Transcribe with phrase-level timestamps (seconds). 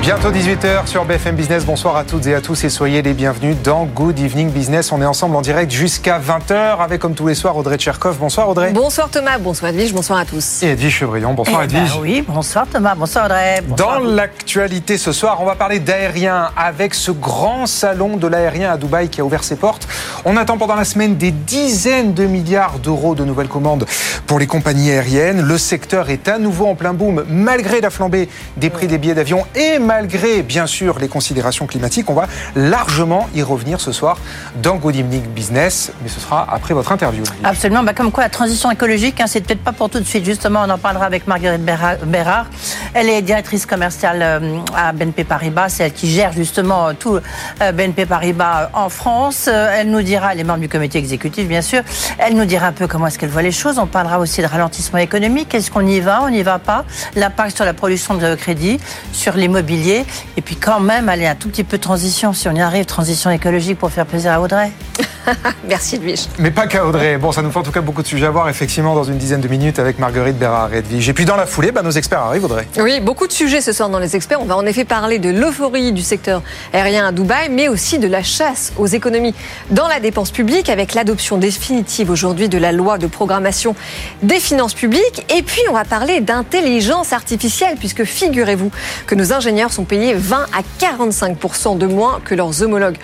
[0.00, 1.66] Bientôt 18h sur BFM Business.
[1.66, 4.92] Bonsoir à toutes et à tous et soyez les bienvenus dans Good Evening Business.
[4.92, 8.16] On est ensemble en direct jusqu'à 20h avec, comme tous les soirs, Audrey Tcherkov.
[8.18, 8.72] Bonsoir Audrey.
[8.72, 10.62] Bonsoir Thomas, bonsoir Edwige, bonsoir à tous.
[10.62, 11.34] Et Edwige Chevrillon.
[11.34, 11.98] Bonsoir Eh ben Edwige.
[12.00, 13.60] oui, bonsoir Thomas, bonsoir Audrey.
[13.66, 14.00] Bonsoir.
[14.00, 18.76] Dans l'actualité ce soir, on va parler d'aérien avec ce grand salon de l'aérien à
[18.78, 19.86] Dubaï qui a ouvert ses portes.
[20.24, 23.84] On attend pendant la semaine des dizaines de milliards d'euros de nouvelles commandes
[24.26, 25.42] pour les compagnies aériennes.
[25.42, 29.14] Le secteur est à nouveau en plein boom malgré la flambée des prix des billets
[29.14, 32.08] d'avion et malgré bien sûr les considérations climatiques.
[32.10, 34.18] On va largement y revenir ce soir
[34.62, 37.24] dans Good Evening Business, mais ce sera après votre interview.
[37.42, 40.24] Absolument, bah, comme quoi la transition écologique, hein, c'est peut-être pas pour tout de suite.
[40.24, 42.46] Justement, on en parlera avec Marguerite Béra- Bérard.
[42.94, 45.70] Elle est directrice commerciale euh, à BNP Paribas.
[45.70, 47.16] C'est elle qui gère justement euh, tout
[47.60, 49.48] euh, BNP Paribas en France.
[49.48, 51.82] Elle nous dira, elle est membre du comité exécutif bien sûr,
[52.18, 53.76] elle nous dira un peu comment est-ce qu'elle voit les choses.
[53.80, 55.52] On parlera aussi de ralentissement économique.
[55.52, 56.84] Est-ce qu'on y va, on n'y va pas?
[57.16, 58.78] L'impact sur la production de crédit,
[59.12, 59.79] sur l'immobilier.
[59.88, 62.84] Et puis quand même, aller un tout petit peu de transition, si on y arrive,
[62.84, 64.70] transition écologique pour faire plaisir à Audrey.
[65.68, 66.26] Merci Edwige.
[66.38, 67.18] Mais pas qu'à Audrey.
[67.18, 69.18] Bon, ça nous fait en tout cas beaucoup de sujets à voir, effectivement, dans une
[69.18, 71.08] dizaine de minutes avec Marguerite Bérard et Edwige.
[71.08, 72.66] Et puis dans la foulée, bah, nos experts arrivent, Audrey.
[72.78, 74.40] Oui, beaucoup de sujets ce soir dans les experts.
[74.40, 78.08] On va en effet parler de l'euphorie du secteur aérien à Dubaï, mais aussi de
[78.08, 79.34] la chasse aux économies
[79.70, 83.74] dans la dépense publique avec l'adoption définitive aujourd'hui de la loi de programmation
[84.22, 85.26] des finances publiques.
[85.36, 88.70] Et puis, on va parler d'intelligence artificielle puisque figurez-vous
[89.06, 91.38] que nos ingénieurs sont payés 20 à 45
[91.78, 92.98] de moins que leurs homologues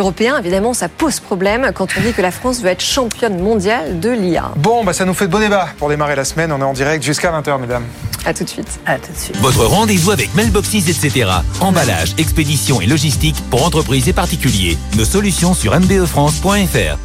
[0.00, 0.38] européens.
[0.38, 4.10] Évidemment, ça pose problème quand on dit que la France veut être championne mondiale de
[4.10, 4.52] l'IA.
[4.56, 6.50] Bon, bah, ça nous fait de beaux débats pour démarrer la semaine.
[6.52, 7.84] On est en direct jusqu'à 20h, mesdames.
[8.24, 8.80] À tout de suite.
[8.86, 9.36] À tout de suite.
[9.38, 11.30] Votre rendez-vous avec Mailboxes, etc.
[11.60, 14.76] Emballage, expédition et logistique pour entreprises et particuliers.
[14.96, 16.98] Nos solutions sur mbefrance.fr.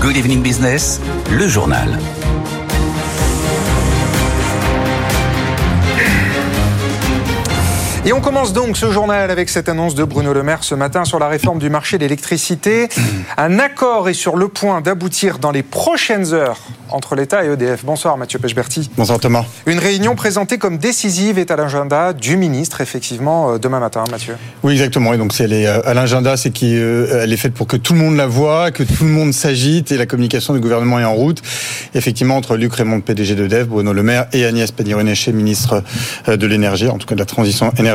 [0.00, 1.00] Good evening business,
[1.30, 1.98] le journal.
[8.04, 11.04] Et on commence donc ce journal avec cette annonce de Bruno Le Maire ce matin
[11.04, 12.88] sur la réforme du marché de l'électricité.
[13.36, 16.58] Un accord est sur le point d'aboutir dans les prochaines heures
[16.90, 17.84] entre l'État et EDF.
[17.84, 18.90] Bonsoir Mathieu Pechberti.
[18.96, 19.44] Bonsoir Thomas.
[19.66, 24.34] Une réunion présentée comme décisive est à l'agenda du ministre, effectivement, euh, demain matin, Mathieu.
[24.64, 25.14] Oui, exactement.
[25.14, 27.94] Et donc, c'est elle est, euh, à l'agenda, c'est qu'elle est faite pour que tout
[27.94, 31.04] le monde la voit, que tout le monde s'agite et la communication du gouvernement est
[31.04, 31.40] en route.
[31.94, 35.82] Effectivement, entre Luc Raymond, PDG de DEF, Bruno Le Maire et Agnès Pannier-Runacher, ministre
[36.28, 37.91] euh, de l'énergie, en tout cas de la transition énergétique,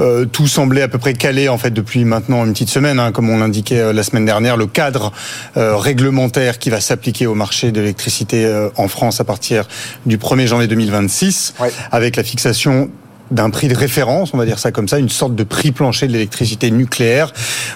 [0.00, 3.12] euh, tout semblait à peu près calé en fait depuis maintenant une petite semaine, hein,
[3.12, 5.12] comme on l'indiquait euh, la semaine dernière, le cadre
[5.56, 9.66] euh, réglementaire qui va s'appliquer au marché de l'électricité en France à partir
[10.06, 11.70] du 1er janvier 2026, Ouais.
[11.90, 12.90] avec la fixation
[13.30, 16.08] d'un prix de référence, on va dire ça comme ça, une sorte de prix plancher
[16.08, 17.32] de l'électricité nucléaire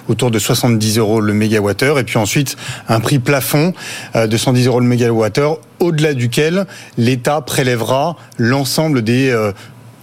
[0.08, 2.56] autour de 70 euros le mégawattheure, et puis ensuite
[2.88, 3.72] un prix plafond
[4.16, 6.66] de 110 euros le mégawattheure, au-delà duquel
[6.98, 9.32] l'État prélèvera l'ensemble des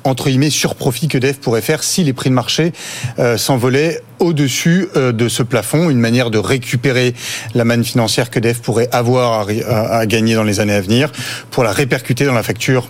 [0.04, 2.74] entre guillemets surprofits que DEF pourrait faire si les prix de marché
[3.20, 7.14] euh, s'envolaient au-dessus euh, de ce plafond, une manière de récupérer
[7.54, 11.12] la manne financière que DEF pourrait avoir à- à gagner dans les années à venir
[11.52, 12.90] pour la répercuter dans la facture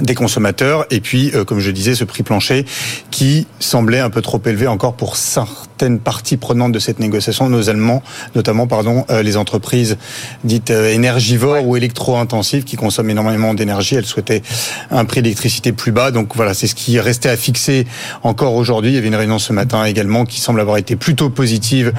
[0.00, 2.64] des consommateurs et puis euh, comme je disais ce prix plancher
[3.10, 8.02] qui semblait un peu trop élevé encore pour certaines parties prenantes de cette négociation notamment
[8.34, 9.98] notamment pardon euh, les entreprises
[10.44, 13.96] dites euh, énergivores ou électro-intensives qui consomment énormément d'énergie.
[13.96, 14.42] Elles souhaitaient
[14.90, 16.10] un prix d'électricité plus bas.
[16.10, 17.86] Donc voilà c'est ce qui restait à fixer
[18.22, 18.92] encore aujourd'hui.
[18.92, 21.92] Il y avait une réunion ce matin également qui semble avoir été plutôt positive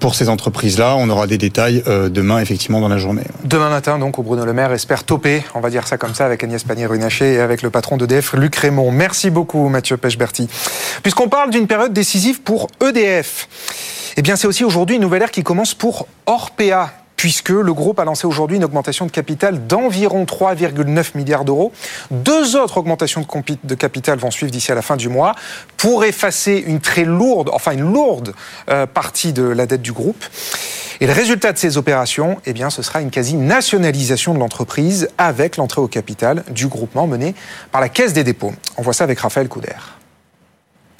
[0.00, 3.22] pour ces entreprises là on aura des détails euh, demain effectivement dans la journée.
[3.44, 6.26] Demain matin, donc, où Bruno Le Maire espère toper, on va dire ça comme ça,
[6.26, 8.90] avec Agnès Pannier-Runacher avec le patron d'EDF, Luc Raymond.
[8.90, 10.48] Merci beaucoup, Mathieu Pechberti.
[11.02, 13.48] Puisqu'on parle d'une période décisive pour EDF,
[14.16, 17.98] eh bien, c'est aussi aujourd'hui une nouvelle ère qui commence pour Orpea puisque le groupe
[17.98, 21.72] a lancé aujourd'hui une augmentation de capital d'environ 3,9 milliards d'euros.
[22.12, 23.26] Deux autres augmentations
[23.64, 25.34] de, capital vont suivre d'ici à la fin du mois
[25.76, 28.34] pour effacer une très lourde, enfin une lourde
[28.70, 30.24] euh, partie de la dette du groupe.
[31.00, 35.56] Et le résultat de ces opérations, eh bien, ce sera une quasi-nationalisation de l'entreprise avec
[35.56, 37.34] l'entrée au capital du groupement mené
[37.72, 38.52] par la Caisse des dépôts.
[38.76, 39.74] On voit ça avec Raphaël Couder.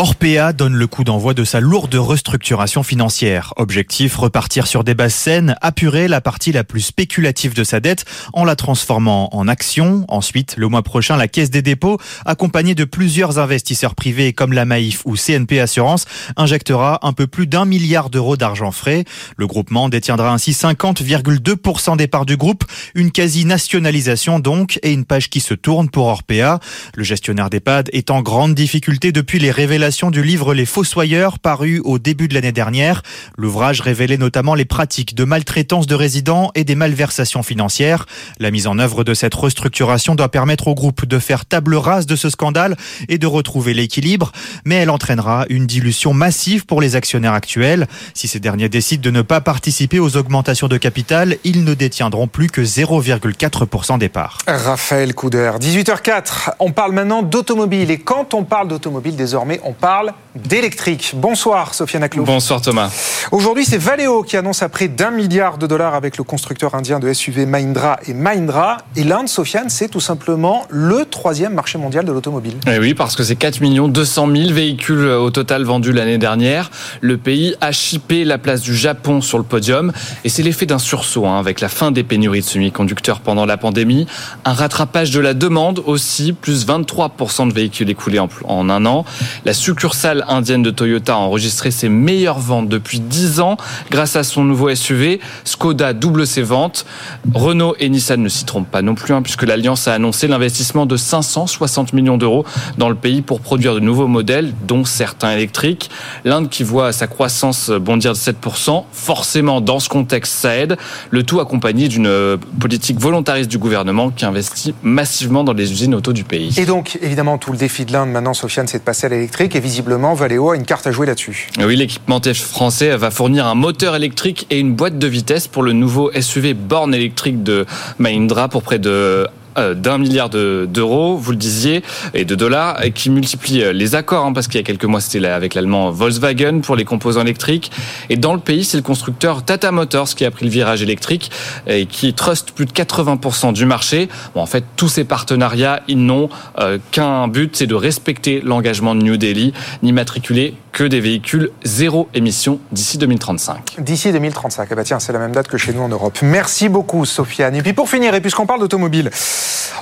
[0.00, 3.53] Orpea donne le coup d'envoi de sa lourde restructuration financière.
[3.56, 8.05] Objectif, repartir sur des bases saines, apurer la partie la plus spéculative de sa dette
[8.33, 10.05] en la transformant en action.
[10.06, 14.65] Ensuite, le mois prochain, la Caisse des dépôts, accompagnée de plusieurs investisseurs privés comme la
[14.65, 16.05] Maïf ou CNP Assurance,
[16.37, 19.05] injectera un peu plus d'un milliard d'euros d'argent frais.
[19.37, 22.65] Le groupement détiendra ainsi 50,2% des parts du groupe,
[22.95, 26.61] une quasi-nationalisation donc, et une page qui se tourne pour Orpea.
[26.95, 31.81] Le gestionnaire d'EHPAD est en grande difficulté depuis les révélations du livre Les Fossoyeurs paru
[31.82, 33.02] au début de l'année dernière.
[33.38, 38.05] L'ouvrage révélait notamment les pratiques de maltraitance de résidents et des malversations financières.
[38.38, 42.05] La mise en œuvre de cette restructuration doit permettre au groupe de faire table rase
[42.05, 42.76] de ce scandale
[43.08, 44.31] et de retrouver l'équilibre,
[44.67, 47.87] mais elle entraînera une dilution massive pour les actionnaires actuels.
[48.12, 52.29] Si ces derniers décident de ne pas participer aux augmentations de capital, ils ne détiendront
[52.29, 54.38] plus que 0,4% des parts.
[54.46, 60.13] Raphaël Couder, 18h04, on parle maintenant d'automobile et quand on parle d'automobile désormais, on parle
[60.35, 61.13] d'électrique.
[61.17, 62.25] Bonsoir Sofiane Aclo.
[62.25, 62.91] Bonsoir Thomas.
[63.33, 66.99] Aujourd'hui, c'est Valeo qui annonce à près d'un milliard de dollars avec le constructeur indien
[66.99, 68.79] de SUV Mahindra et Mahindra.
[68.97, 72.55] Et l'Inde, Sofiane, c'est tout simplement le troisième marché mondial de l'automobile.
[72.67, 73.59] Et eh oui, parce que c'est 4
[73.89, 76.71] 200 000 véhicules au total vendus l'année dernière.
[77.01, 79.93] Le pays a chippé la place du Japon sur le podium.
[80.25, 83.57] Et c'est l'effet d'un sursaut hein, avec la fin des pénuries de semi-conducteurs pendant la
[83.57, 84.07] pandémie.
[84.45, 89.05] Un rattrapage de la demande aussi, plus 23% de véhicules écoulés en, en un an.
[89.45, 93.59] La succursale indienne de Toyota a enregistré ses meilleures ventes depuis 10 ans
[93.91, 95.20] grâce à son nouveau SUV.
[95.44, 96.87] Skoda double ses ventes.
[97.35, 100.87] Renault et Nissan ne s'y trompent pas non plus, hein, puisque l'Alliance a annoncé l'investissement
[100.87, 102.47] de 560 millions d'euros
[102.79, 105.91] dans le pays pour produire de nouveaux modèles, dont certains électriques.
[106.25, 110.79] L'Inde qui voit sa croissance bondir de 7%, forcément dans ce contexte ça aide.
[111.11, 116.14] Le tout accompagné d'une politique volontariste du gouvernement qui investit massivement dans les usines auto
[116.14, 116.55] du pays.
[116.56, 119.56] Et donc, évidemment, tout le défi de l'Inde maintenant, Sofiane, c'est de passer à l'électrique
[119.59, 121.49] et visiblement Valeo a une carte à jouer là-dessus.
[121.59, 125.73] Oui, l'équipementier français va fournir un moteur électrique et une boîte de vitesse pour le
[125.73, 127.67] nouveau SUV borne électrique de
[127.99, 129.27] Mahindra pour près de
[129.75, 131.83] d'un milliard d'euros, vous le disiez,
[132.15, 135.01] et de dollars, qui multiplie euh, les accords, hein, parce qu'il y a quelques mois
[135.01, 137.71] c'était avec l'allemand Volkswagen pour les composants électriques.
[138.11, 141.31] Et dans le pays, c'est le constructeur Tata Motors qui a pris le virage électrique
[141.67, 144.09] et qui trust plus de 80% du marché.
[144.35, 146.29] Bon, en fait, tous ces partenariats, ils n'ont
[146.59, 149.53] euh, qu'un but, c'est de respecter l'engagement de New Delhi,
[149.83, 153.77] n'immatriculer que des véhicules zéro émission d'ici 2035.
[153.79, 156.19] D'ici 2035, eh ben tiens, c'est la même date que chez nous en Europe.
[156.23, 157.57] Merci beaucoup, Sofiane.
[157.57, 159.11] Et puis pour finir, et puisqu'on parle d'automobile,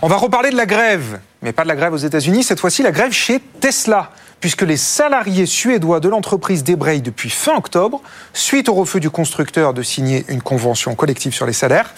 [0.02, 2.82] on va reparler de la grève, mais pas de la grève aux États-Unis, cette fois-ci
[2.82, 4.10] la grève chez Tesla
[4.40, 8.00] puisque les salariés suédois de l'entreprise débrayent depuis fin octobre,
[8.32, 11.94] suite au refus du constructeur de signer une convention collective sur les salaires.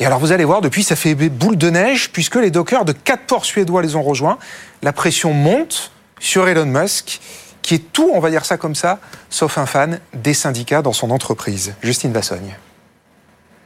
[0.00, 2.92] Et alors vous allez voir, depuis ça fait boule de neige, puisque les dockers de
[2.92, 4.38] quatre ports suédois les ont rejoints.
[4.82, 5.90] La pression monte
[6.20, 7.20] sur Elon Musk,
[7.62, 8.98] qui est tout, on va dire ça comme ça,
[9.28, 11.74] sauf un fan des syndicats dans son entreprise.
[11.82, 12.56] Justine Vassogne.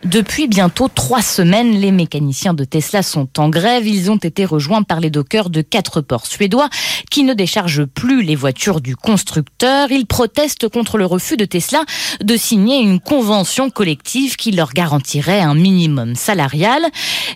[0.04, 3.86] Depuis bientôt trois semaines, les mécaniciens de Tesla sont en grève.
[3.86, 6.68] Ils ont été rejoints par les dockers de quatre ports suédois
[7.08, 9.92] qui ne déchargent plus les voitures du constructeur.
[9.92, 11.84] Ils protestent contre le refus de Tesla
[12.20, 16.82] de signer une convention collective qui leur garantirait un minimum salarial.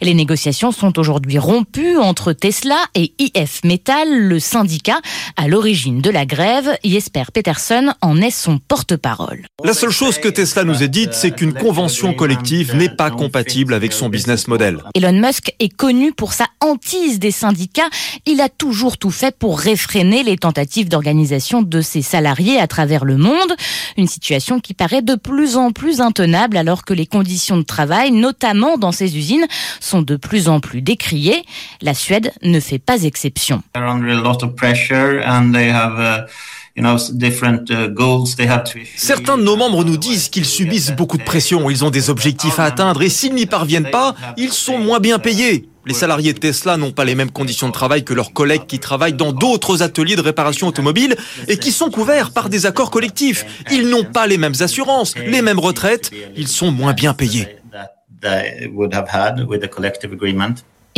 [0.03, 5.01] Les négociations sont aujourd'hui rompues entre Tesla et IF Metal, le syndicat
[5.37, 6.77] à l'origine de la grève.
[6.83, 9.47] Jesper Peterson en est son porte-parole.
[9.63, 13.75] La seule chose que Tesla nous ait dite, c'est qu'une convention collective n'est pas compatible
[13.75, 14.79] avec son business model.
[14.95, 17.89] Elon Musk est connu pour sa hantise des syndicats.
[18.27, 23.05] Il a toujours tout fait pour réfréner les tentatives d'organisation de ses salariés à travers
[23.05, 23.55] le monde.
[23.97, 28.11] Une situation qui paraît de plus en plus intenable alors que les conditions de travail,
[28.13, 29.47] notamment dans ces usines,
[29.81, 31.43] sont de plus en plus décriées.
[31.83, 33.63] La Suède ne fait pas exception.
[36.79, 36.99] Uh,
[38.97, 42.59] Certains de nos membres nous disent qu'ils subissent beaucoup de pression, ils ont des objectifs
[42.59, 45.71] à atteindre et s'ils n'y parviennent pas, ils sont moins bien payés.
[45.87, 48.79] Les salariés de Tesla n'ont pas les mêmes conditions de travail que leurs collègues qui
[48.79, 51.17] travaillent dans d'autres ateliers de réparation automobile
[51.49, 53.47] et qui sont couverts par des accords collectifs.
[53.71, 57.47] Ils n'ont pas les mêmes assurances, les mêmes retraites, ils sont moins bien payés.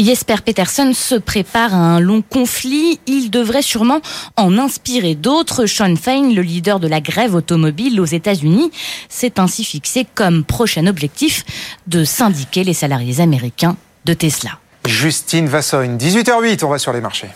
[0.05, 3.01] Jesper Peterson se prépare à un long conflit.
[3.07, 4.01] Il devrait sûrement
[4.37, 5.67] en inspirer d'autres.
[5.67, 8.71] Sean Fein, le leader de la grève automobile aux États-Unis,
[9.09, 11.45] s'est ainsi fixé comme prochain objectif
[11.87, 14.59] de syndiquer les salariés américains de Tesla.
[14.87, 17.29] Justine Vassogne, 18h08, on va sur les marchés.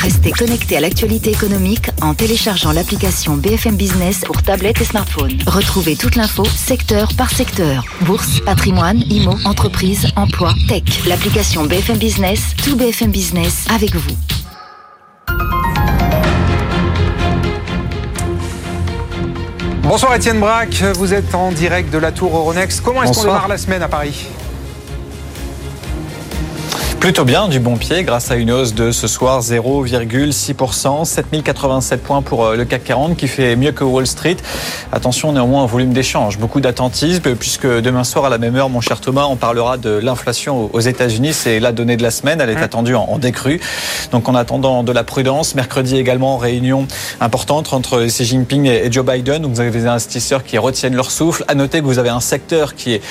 [0.00, 5.32] Restez connectés à l'actualité économique en téléchargeant l'application BFM Business pour tablette et smartphone.
[5.46, 7.84] Retrouvez toute l'info secteur par secteur.
[8.02, 10.82] Bourse, patrimoine, IMO, entreprise, emploi, tech.
[11.06, 14.16] L'application BFM Business, tout BFM Business avec vous.
[19.82, 22.80] Bonsoir Étienne Braque, vous êtes en direct de la Tour Euronext.
[22.82, 24.26] Comment est-ce qu'on démarre la semaine à Paris?
[27.04, 32.22] Plutôt bien, du bon pied, grâce à une hausse de ce soir 0,6%, 7087 points
[32.22, 34.38] pour euh, le CAC 40 qui fait mieux que Wall Street.
[34.90, 38.80] Attention néanmoins au volume d'échange, beaucoup d'attentisme puisque demain soir à la même heure, mon
[38.80, 41.34] cher Thomas, on parlera de l'inflation aux États-Unis.
[41.34, 43.60] C'est la donnée de la semaine, elle est attendue en décrue.
[44.10, 46.86] Donc en attendant de la prudence, mercredi également réunion
[47.20, 49.42] importante entre Xi Jinping et Joe Biden.
[49.42, 51.44] Donc vous avez des investisseurs qui retiennent leur souffle.
[51.48, 53.02] À noter que vous avez un secteur qui est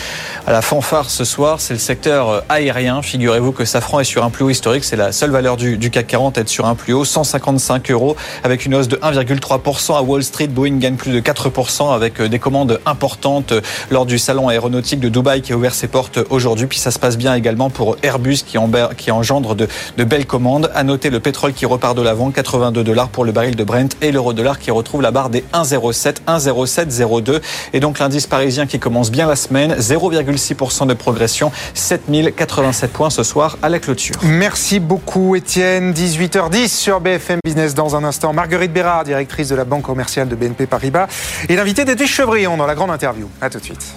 [0.48, 3.04] à la fanfare ce soir, c'est le secteur euh, aérien.
[3.04, 4.86] Figurez-vous que ça Safran est sur un plus haut historique.
[4.86, 8.16] C'est la seule valeur du, du, CAC 40 être sur un plus haut, 155 euros,
[8.46, 10.48] avec une hausse de 1,3% à Wall Street.
[10.48, 13.60] Boeing gagne plus de 4% avec euh, des commandes importantes euh,
[13.92, 16.68] lors du salon aéronautique de Dubaï qui a ouvert ses portes aujourd'hui.
[16.68, 18.58] Puis ça se passe bien également pour Airbus qui,
[18.96, 20.72] qui engendre de, de, belles commandes.
[20.74, 23.98] À noter le pétrole qui repart de l'avant, 82 dollars pour le baril de Brent
[24.02, 27.42] et l'euro dollar qui retrouve la barre des 1,07, 1,0702.
[27.74, 33.24] Et donc l'indice parisien qui commence bien la semaine, 0,6% de progression, 7087 points ce
[33.24, 34.16] soir à la clôture.
[34.24, 35.94] Merci beaucoup Étienne.
[35.94, 38.34] 18h10 sur BFM Business dans un instant.
[38.34, 41.08] Marguerite Bérard, directrice de la banque commerciale de BNP Paribas,
[41.50, 43.28] et l'invité d'Edwige Chevrillon dans la grande interview.
[43.42, 43.96] A tout de suite.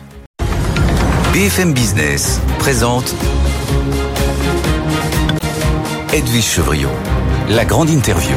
[1.32, 3.14] BFM Business présente
[6.12, 6.90] Edwige Chevrillon,
[7.50, 8.36] la grande interview.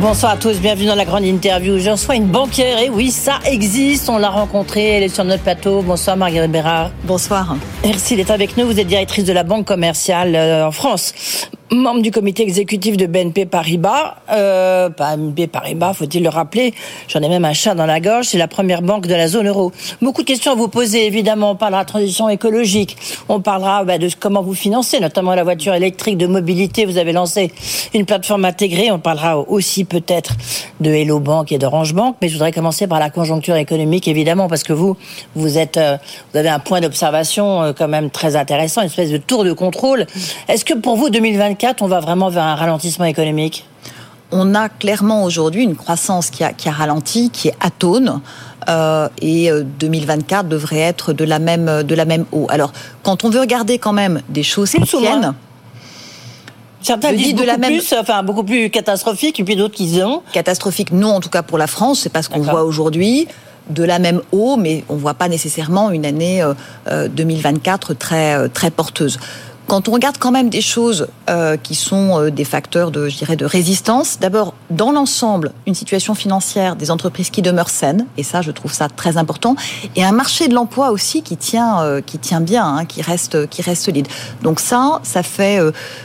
[0.00, 1.80] Bonsoir à tous, bienvenue dans la grande interview.
[1.80, 5.42] Je reçois une banquière, et oui, ça existe, on l'a rencontrée, elle est sur notre
[5.42, 5.82] plateau.
[5.82, 6.92] Bonsoir Marguerite Bérard.
[7.02, 7.56] Bonsoir.
[7.82, 11.14] Merci d'être avec nous, vous êtes directrice de la banque commerciale euh, en France
[11.70, 14.16] membre du comité exécutif de BNP Paribas.
[14.30, 16.74] Euh, BNP Paribas, faut-il le rappeler,
[17.08, 19.48] j'en ai même un chat dans la gorge, c'est la première banque de la zone
[19.48, 19.72] euro.
[20.00, 21.52] Beaucoup de questions à vous poser, évidemment.
[21.52, 22.96] On parlera de transition écologique,
[23.28, 26.86] on parlera bah, de comment vous financez, notamment la voiture électrique de mobilité.
[26.86, 27.52] Vous avez lancé
[27.94, 30.32] une plateforme intégrée, on parlera aussi peut-être
[30.80, 34.48] de Hello Bank et d'Orange Bank, mais je voudrais commencer par la conjoncture économique, évidemment,
[34.48, 34.96] parce que vous,
[35.34, 35.96] vous êtes, euh,
[36.32, 39.52] vous avez un point d'observation euh, quand même très intéressant, une espèce de tour de
[39.52, 40.06] contrôle.
[40.48, 43.66] Est-ce que pour vous, 2024, on va vraiment vers un ralentissement économique
[44.30, 48.20] on a clairement aujourd'hui une croissance qui a, qui a, ralenti, qui est atone.
[48.68, 49.50] Euh, et
[49.80, 52.46] 2024 euh, devrait être de la même de la même eau.
[52.50, 52.72] Alors,
[53.02, 55.34] quand on veut regarder quand même des choses qui tiennent,
[56.82, 57.78] Certains disent de la même...
[57.78, 60.92] plus, enfin beaucoup plus catastrophique, et puis d'autres qui ont catastrophique.
[60.92, 63.26] Non, en tout cas pour la France, c'est pas ce qu'on voit aujourd'hui.
[63.70, 66.42] De la même eau, mais on voit pas nécessairement une année
[66.90, 69.18] 2024 euh, très très porteuse.
[69.68, 73.18] Quand on regarde quand même des choses euh, qui sont euh, des facteurs de, je
[73.18, 78.22] dirais, de résistance, d'abord, dans l'ensemble, une situation financière des entreprises qui demeure saine, et
[78.22, 79.56] ça, je trouve ça très important,
[79.94, 83.46] et un marché de l'emploi aussi qui tient, euh, qui tient bien, hein, qui reste,
[83.48, 84.08] qui reste solide.
[84.42, 85.60] Donc ça, ça fait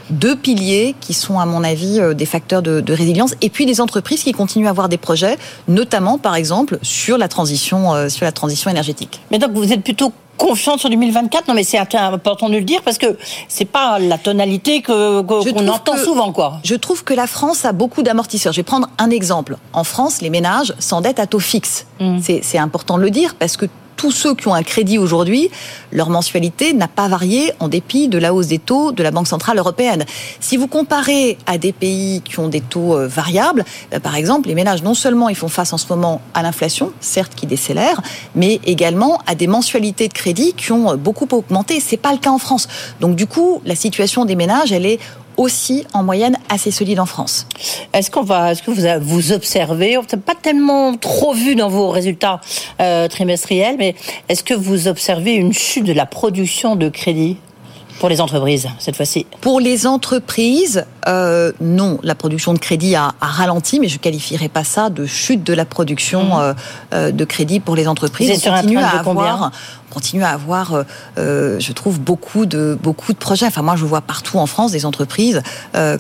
[0.10, 3.79] deux piliers qui sont, à mon avis, des facteurs de, de, résilience, et puis des
[3.79, 5.38] entreprises qui continuent à avoir des projets,
[5.70, 9.22] notamment, par exemple, sur la transition, sur la transition énergétique.
[9.32, 12.82] Mais donc, vous êtes plutôt confiante sur 2024 Non, mais c'est important de le dire
[12.82, 16.60] parce que c'est pas la tonalité que qu'on entend souvent, quoi.
[16.63, 18.54] Je trouve que la France a beaucoup d'amortisseurs.
[18.54, 19.58] Je vais prendre un exemple.
[19.74, 21.86] En France, les ménages s'endettent à taux fixe.
[22.00, 22.20] Mmh.
[22.42, 25.50] C'est important de le dire parce que tous ceux qui ont un crédit aujourd'hui,
[25.92, 29.28] leur mensualité n'a pas varié en dépit de la hausse des taux de la Banque
[29.28, 30.06] Centrale Européenne.
[30.40, 34.48] Si vous comparez à des pays qui ont des taux euh, variables, euh, par exemple,
[34.48, 38.02] les ménages, non seulement ils font face en ce moment à l'inflation, certes qui décélère,
[38.36, 41.80] mais également à des mensualités de crédit qui ont beaucoup augmenté.
[41.80, 42.68] C'est pas le cas en France.
[43.00, 45.00] Donc du coup, la situation des ménages, elle est
[45.38, 47.48] aussi en moyenne assez solide en France.
[47.94, 51.70] Est-ce qu'on va, est-ce que vous vous observez, on n'a pas tellement trop vu dans
[51.70, 52.42] vos résultats
[52.82, 53.96] euh, trimestriels, mais
[54.30, 57.38] est-ce que vous observez une chute de la production de crédit?
[58.03, 62.00] Pour les entreprises, cette fois-ci Pour les entreprises, euh, non.
[62.03, 65.53] La production de crédit a, a, ralenti, mais je qualifierais pas ça de chute de
[65.53, 66.41] la production mmh.
[66.41, 66.53] euh,
[66.95, 68.29] euh de crédit pour les entreprises.
[68.29, 69.51] Vous on continue à avoir,
[69.89, 70.83] on continue à avoir,
[71.17, 73.45] euh, je trouve, beaucoup de beaucoup de projets.
[73.45, 75.41] Enfin, moi, je vois partout en France des entreprises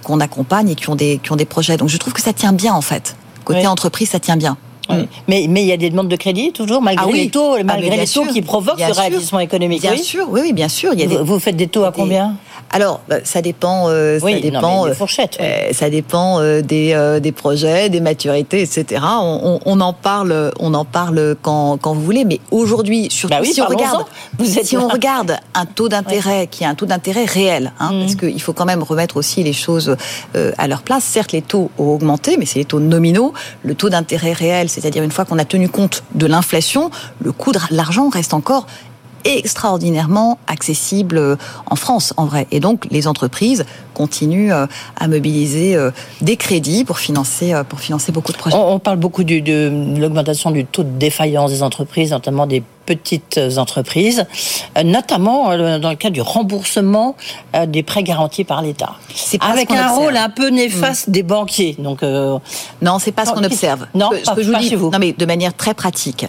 [0.03, 1.77] qu'on accompagne et qui ont des qui ont des projets.
[1.77, 3.15] Donc, je trouve que ça tient bien en fait.
[3.45, 3.67] Côté oui.
[3.67, 4.57] entreprise, ça tient bien.
[4.89, 5.07] Oui.
[5.27, 7.23] Mais, mais il y a des demandes de crédit toujours, malgré ah oui.
[7.23, 9.81] les taux, malgré ah les taux qui provoquent bien ce ralentissement économique.
[9.81, 10.91] Bien sûr, oui, oui, bien sûr.
[10.93, 11.17] Il y a des...
[11.17, 12.35] vous, faites des taux à combien
[12.73, 13.89] alors, bah, ça dépend.
[13.89, 14.87] Euh, oui, ça dépend.
[14.87, 15.37] Des fourchettes.
[15.39, 15.45] Oui.
[15.45, 18.99] Euh, ça dépend euh, des, euh, des projets, des maturités, etc.
[19.03, 22.25] On, on, on, en parle, on en parle quand, quand vous voulez.
[22.25, 24.05] Mais aujourd'hui, surtout bah oui, si on regarde,
[24.39, 26.47] vous êtes si on regarde un taux d'intérêt ouais.
[26.47, 27.99] qui est un taux d'intérêt réel, hein, mmh.
[27.99, 29.95] parce qu'il faut quand même remettre aussi les choses
[30.35, 31.03] euh, à leur place.
[31.03, 33.33] Certes, les taux ont augmenté, mais c'est les taux nominaux.
[33.61, 36.89] Le taux d'intérêt réel, c'est-à-dire une fois qu'on a tenu compte de l'inflation,
[37.21, 38.65] le coût de l'argent reste encore
[39.25, 41.35] extraordinairement accessible euh,
[41.67, 42.47] en France, en vrai.
[42.51, 44.65] Et donc, les entreprises continuent euh,
[44.95, 48.55] à mobiliser euh, des crédits pour financer, pour financer beaucoup de projets.
[48.55, 54.25] On, parle beaucoup de l'augmentation du taux de défaillance des entreprises, notamment des petites entreprises,
[54.77, 57.15] euh, notamment euh, dans le cas du remboursement
[57.55, 58.95] euh, des prêts garantis par l'État.
[59.41, 61.11] Avec un rôle un peu néfaste mm.
[61.11, 61.75] des banquiers.
[61.79, 62.01] Donc
[62.81, 63.87] non, c'est pas ce qu'on observe.
[63.93, 64.91] Non, ce que je vous dis, vous.
[64.91, 66.25] non mais de manière très pratique.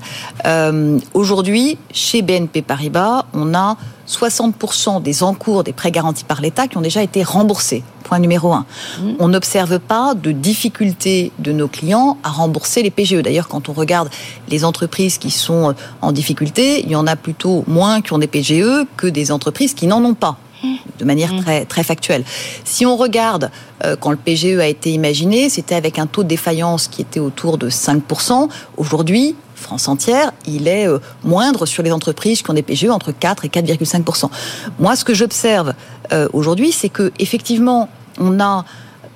[1.15, 3.77] Aujourd'hui, chez BNP Paribas, on a
[4.09, 7.83] 60% des encours des prêts garantis par l'État qui ont déjà été remboursés.
[8.03, 8.67] Point numéro un.
[9.01, 9.13] Mmh.
[9.19, 13.23] On n'observe pas de difficulté de nos clients à rembourser les PGE.
[13.23, 14.11] D'ailleurs, quand on regarde
[14.49, 18.27] les entreprises qui sont en difficulté, il y en a plutôt moins qui ont des
[18.27, 20.37] PGE que des entreprises qui n'en ont pas.
[20.99, 21.43] De manière mmh.
[21.43, 22.25] très, très factuelle.
[22.65, 23.51] Si on regarde
[23.85, 27.21] euh, quand le PGE a été imaginé, c'était avec un taux de défaillance qui était
[27.21, 28.49] autour de 5%.
[28.77, 33.13] Aujourd'hui, France entière, il est euh, moindre sur les entreprises qui ont des PGE entre
[33.13, 34.31] 4 et 4,5
[34.79, 35.75] Moi, ce que j'observe
[36.13, 38.65] euh, aujourd'hui, c'est que effectivement, on a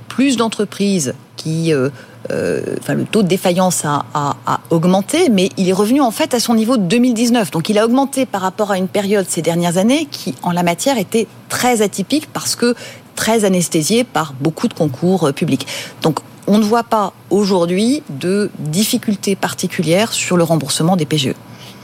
[0.09, 1.91] plus d'entreprises qui euh,
[2.27, 6.41] enfin, le taux de défaillance a, a, augmenté, mais il est revenu en fait à
[6.41, 7.51] son niveau de 2019.
[7.51, 10.63] Donc il a augmenté par rapport à une période ces dernières années qui, en la
[10.63, 12.75] matière, était très atypique parce que
[13.15, 15.67] très anesthésiée par beaucoup de concours publics.
[16.03, 21.35] Donc on ne voit pas aujourd'hui de difficultés particulières sur le remboursement des PGE.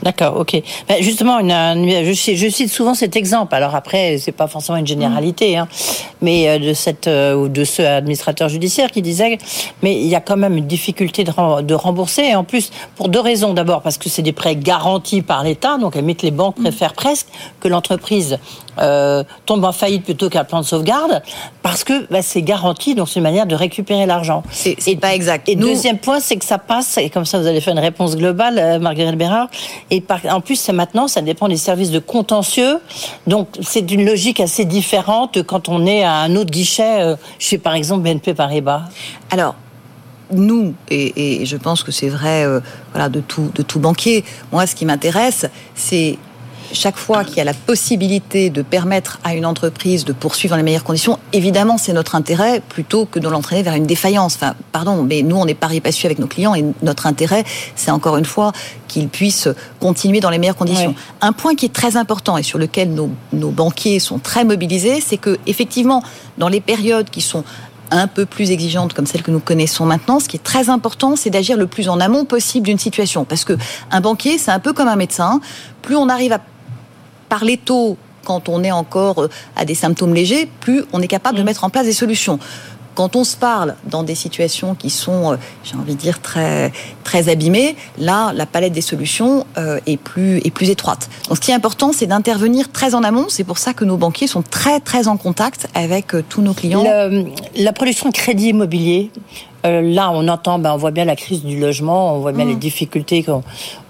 [0.05, 0.61] D'accord, ok.
[0.87, 3.55] Ben justement, une, je, cite souvent cet exemple.
[3.55, 5.67] Alors après, c'est pas forcément une généralité, hein,
[6.21, 9.39] mais euh, de cette euh, ou de ce administrateur judiciaire qui disait,
[9.81, 12.21] mais il y a quand même une difficulté de, de rembourser.
[12.21, 13.55] Et en plus, pour deux raisons.
[13.55, 17.27] D'abord, parce que c'est des prêts garantis par l'État, donc limite les banques préfèrent presque
[17.59, 18.37] que l'entreprise
[18.79, 21.21] euh, tombe en faillite plutôt qu'un plan de sauvegarde,
[21.61, 24.43] parce que bah, c'est garanti, donc c'est une manière de récupérer l'argent.
[24.51, 25.47] C'est pas exact.
[25.49, 28.15] Et deuxième point, c'est que ça passe, et comme ça vous allez faire une réponse
[28.15, 29.47] globale, euh, Marguerite Bérard,
[29.91, 32.79] et en plus, c'est maintenant, ça dépend des services de contentieux,
[33.27, 37.57] donc c'est une logique assez différente quand on est à un autre guichet, euh, chez
[37.57, 38.83] par exemple BNP Paribas.
[39.31, 39.55] Alors,
[40.31, 42.45] nous, et, je pense que c'est vrai
[42.91, 46.17] voilà, de, tout, de tout banquier, moi ce qui m'intéresse, c'est
[46.73, 50.57] chaque fois qu'il y a la possibilité de permettre à une entreprise de poursuivre dans
[50.57, 54.35] les meilleures conditions, évidemment, c'est notre intérêt plutôt que de l'entraîner vers une défaillance.
[54.35, 57.43] Enfin, pardon, mais nous, on est pari passu avec nos clients et notre intérêt,
[57.75, 58.51] c'est encore une fois
[58.87, 60.95] qu'ils puissent continuer dans les meilleures conditions.
[61.21, 65.01] Un point qui est très important et sur lequel nos, nos banquiers sont très mobilisés,
[65.01, 66.03] c'est que effectivement,
[66.37, 67.43] dans les périodes qui sont
[67.91, 71.15] un peu plus exigeantes comme celles que nous connaissons maintenant, ce qui est très important,
[71.15, 73.25] c'est d'agir le plus en amont possible d'une situation.
[73.25, 73.53] Parce que
[73.91, 75.39] un banquier, c'est un peu comme un médecin.
[75.81, 76.41] Plus on arrive à
[77.29, 81.37] parler tôt quand on est encore euh, à des symptômes légers, plus on est capable
[81.37, 81.45] de mm.
[81.45, 82.39] mettre en place des solutions.
[82.95, 85.35] Quand on se parle dans des situations qui sont, euh,
[85.65, 86.71] j'ai envie de dire, très,
[87.03, 91.09] très abîmées, là, la palette des solutions euh, est, plus, est plus étroite.
[91.27, 93.25] Donc, ce qui est important, c'est d'intervenir très en amont.
[93.27, 96.85] C'est pour ça que nos banquiers sont très, très en contact avec tous nos clients.
[97.55, 99.11] la production de crédit immobilier,
[99.65, 102.45] euh, là, on entend, ben, on voit bien la crise du logement, on voit bien
[102.45, 102.59] les mm.
[102.59, 103.25] difficultés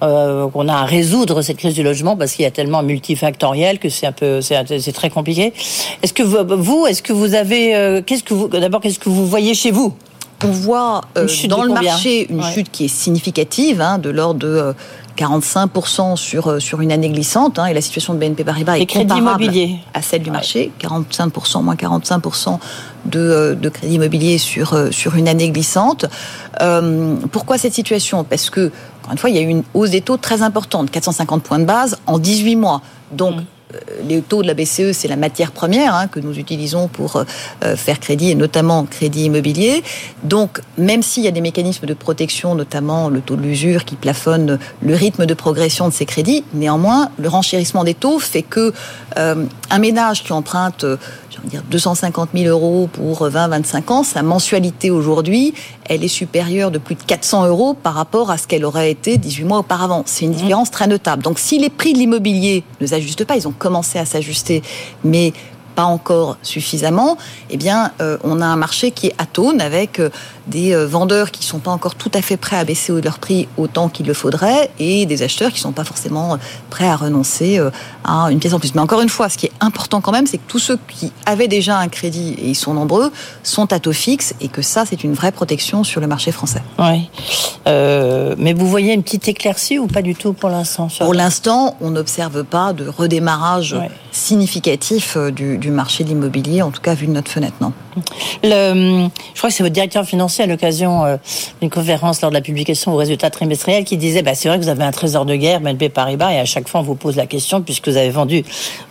[0.04, 3.80] euh, qu'on a à résoudre cette crise du logement parce qu'il y a tellement multifactoriel
[3.80, 5.54] que c'est un peu, c'est très compliqué.
[6.02, 9.28] Est-ce que vous, est-ce que vous avez, euh, qu'est-ce que vous, d'abord, qu'est-ce que vous
[9.28, 9.94] voyez chez vous?
[10.46, 11.02] On voit
[11.48, 14.74] dans le marché une chute qui est significative, hein, de l'ordre de
[15.18, 19.50] 45% sur, sur une année glissante, hein, et la situation de BNP Paribas est comparable
[19.94, 22.60] à celle du marché, 45%, moins 45%
[23.06, 26.06] de, euh, de crédit immobilier sur, euh, sur une année glissante.
[26.62, 28.24] Euh, pourquoi cette situation?
[28.24, 30.92] Parce que, encore une fois, il y a eu une hausse des taux très importante,
[30.92, 32.82] 450 points de base en 18 mois.
[33.12, 33.46] Donc, mm.
[33.76, 37.18] Euh, les taux de la BCE, c'est la matière première hein, que nous utilisons pour
[37.18, 39.84] euh, faire crédit, et notamment crédit immobilier.
[40.24, 43.96] Donc, même s'il y a des mécanismes de protection, notamment le taux de l'usure qui
[43.96, 48.74] plafonne le rythme de progression de ces crédits, néanmoins, le renchérissement des taux fait que
[49.18, 50.86] euh, un ménage qui emprunte
[51.44, 55.54] dire 250 000 euros pour 20-25 ans, sa mensualité aujourd'hui,
[55.86, 59.18] elle est supérieure de plus de 400 euros par rapport à ce qu'elle aurait été
[59.18, 60.04] 18 mois auparavant.
[60.06, 60.36] C'est une mmh.
[60.36, 61.24] différence très notable.
[61.24, 64.62] Donc si les prix de l'immobilier ne s'ajustent pas, ils ont commencé à s'ajuster,
[65.04, 65.34] mais
[65.76, 67.18] pas encore suffisamment,
[67.50, 70.10] eh bien, euh, on a un marché qui est atone avec euh,
[70.48, 73.48] des euh, vendeurs qui sont pas encore tout à fait prêts à baisser leur prix
[73.58, 76.38] autant qu'il le faudrait et des acheteurs qui sont pas forcément
[76.70, 77.60] prêts à renoncer
[78.04, 78.74] à une pièce en plus.
[78.74, 81.12] Mais encore une fois, ce qui est important quand même, c'est que tous ceux qui
[81.26, 83.12] avaient déjà un crédit, et ils sont nombreux,
[83.44, 86.62] sont à taux fixe et que ça, c'est une vraie protection sur le marché français.
[86.80, 87.10] Oui.
[87.66, 91.92] mais vous voyez une petite éclaircie ou pas du tout pour l'instant Pour l'instant, on
[91.92, 93.76] n'observe pas de redémarrage
[94.16, 97.74] significatif du, du marché de l'immobilier, en tout cas vu de notre fenêtre, non?
[98.44, 101.18] Le, je crois que c'est votre directeur financier à l'occasion euh,
[101.62, 104.64] d'une conférence lors de la publication aux résultats trimestriels qui disait bah, c'est vrai que
[104.64, 107.16] vous avez un trésor de guerre, BNP Paribas, et à chaque fois on vous pose
[107.16, 108.44] la question, puisque vous avez vendu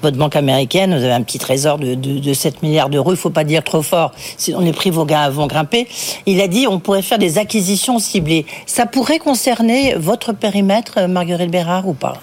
[0.02, 3.16] votre banque américaine, vous avez un petit trésor de, de, de 7 milliards d'euros, il
[3.16, 5.88] faut pas dire trop fort, sinon les prix vont, vont grimper.
[6.26, 8.46] Il a dit on pourrait faire des acquisitions ciblées.
[8.66, 12.14] Ça pourrait concerner votre périmètre, Marguerite Bérard, ou pas?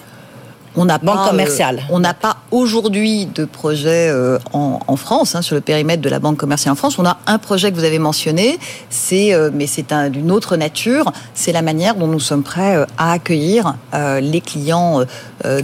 [0.76, 1.78] On n'a pas commerciale.
[1.78, 6.02] Euh, on n'a pas aujourd'hui de projet euh, en, en, France hein, sur le périmètre
[6.02, 6.98] de la banque commerciale en France.
[6.98, 8.58] On a un projet que vous avez mentionné,
[8.88, 11.12] c'est euh, mais c'est d'une autre nature.
[11.34, 15.06] C'est la manière dont nous sommes prêts à accueillir les clients de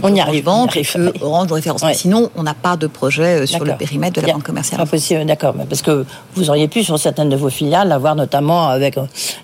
[0.03, 1.83] on y arrive, banque que Orange de référence.
[1.93, 4.85] Sinon, on n'a pas de projet sur le périmètre de la banque commerciale.
[4.87, 8.95] Possible, d'accord, parce que vous auriez pu sur certaines de vos filiales avoir notamment avec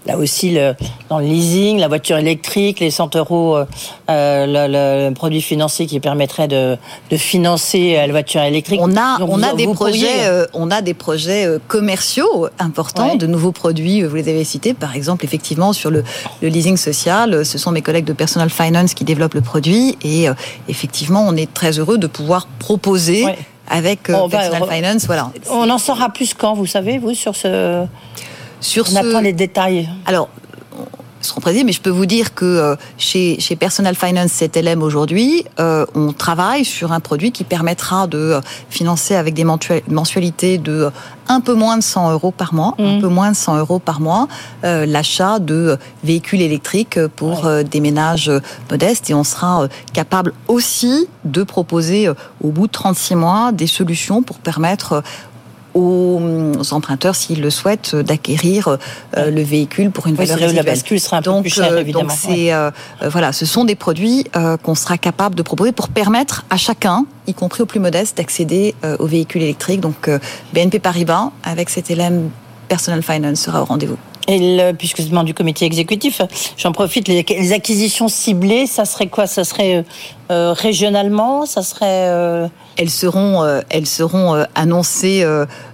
[0.06, 0.74] là aussi le,
[1.10, 3.58] dans le leasing, la voiture électrique, les 100 euros,
[4.08, 6.78] le, le produit financier qui permettrait de,
[7.10, 8.80] de financer euh, la voiture électrique.
[8.82, 13.28] On a, on a des projets, euh, on a des projets euh, commerciaux importants, de
[13.28, 14.04] nouveaux produits.
[14.04, 16.04] Vous les avez cités, par exemple, effectivement sur le,
[16.42, 17.46] le, leasing social.
[17.46, 20.28] Ce sont mes collègues de Personal Finance qui développent le produit et
[20.68, 23.26] effectivement, on est très heureux de pouvoir proposer.
[23.68, 25.32] Avec Personal Finance, voilà.
[25.50, 27.84] On en saura plus quand, vous savez, vous, sur ce.
[28.62, 28.98] Sur on ce...
[28.98, 29.90] attend les détails.
[30.06, 30.30] Alors,
[31.26, 35.46] seront précisés, mais je peux vous dire que euh, chez, chez Personal Finance 7LM aujourd'hui,
[35.60, 40.90] euh, on travaille sur un produit qui permettra de euh, financer avec des mensualités de
[41.28, 43.02] un peu moins de 100 euros par mois, un mmh.
[43.02, 44.28] peu moins de 100 euros par mois,
[44.62, 48.32] l'achat de véhicules électriques pour des ménages
[48.70, 49.10] modestes.
[49.10, 52.10] Et on sera capable aussi de proposer
[52.44, 55.02] au bout de 36 mois des solutions pour permettre
[55.76, 58.78] aux emprunteurs, s'ils le souhaitent, d'acquérir
[59.18, 60.66] euh, le véhicule pour une valeur résiduelle.
[60.66, 62.08] La bascule sera un peu plus cher, euh, évidemment.
[62.08, 62.72] Donc c'est euh,
[63.04, 64.26] voilà, ce sont des produits
[64.64, 68.74] qu'on sera capable de proposer pour permettre à chacun, y compris aux plus modestes, d'accéder
[69.00, 69.82] aux véhicules électriques.
[69.82, 70.10] Donc
[70.54, 72.30] BNP Paribas, avec cet LM
[72.70, 73.98] Personal Finance, sera au rendez-vous.
[74.28, 76.22] Et le, puisque c'est du comité exécutif,
[76.58, 77.08] j'en profite.
[77.08, 79.28] Les, les, acquisitions ciblées, ça serait quoi?
[79.28, 79.86] Ça serait
[80.32, 85.26] euh, régionalement Ça serait euh, Elles seront, euh, elles seront annoncées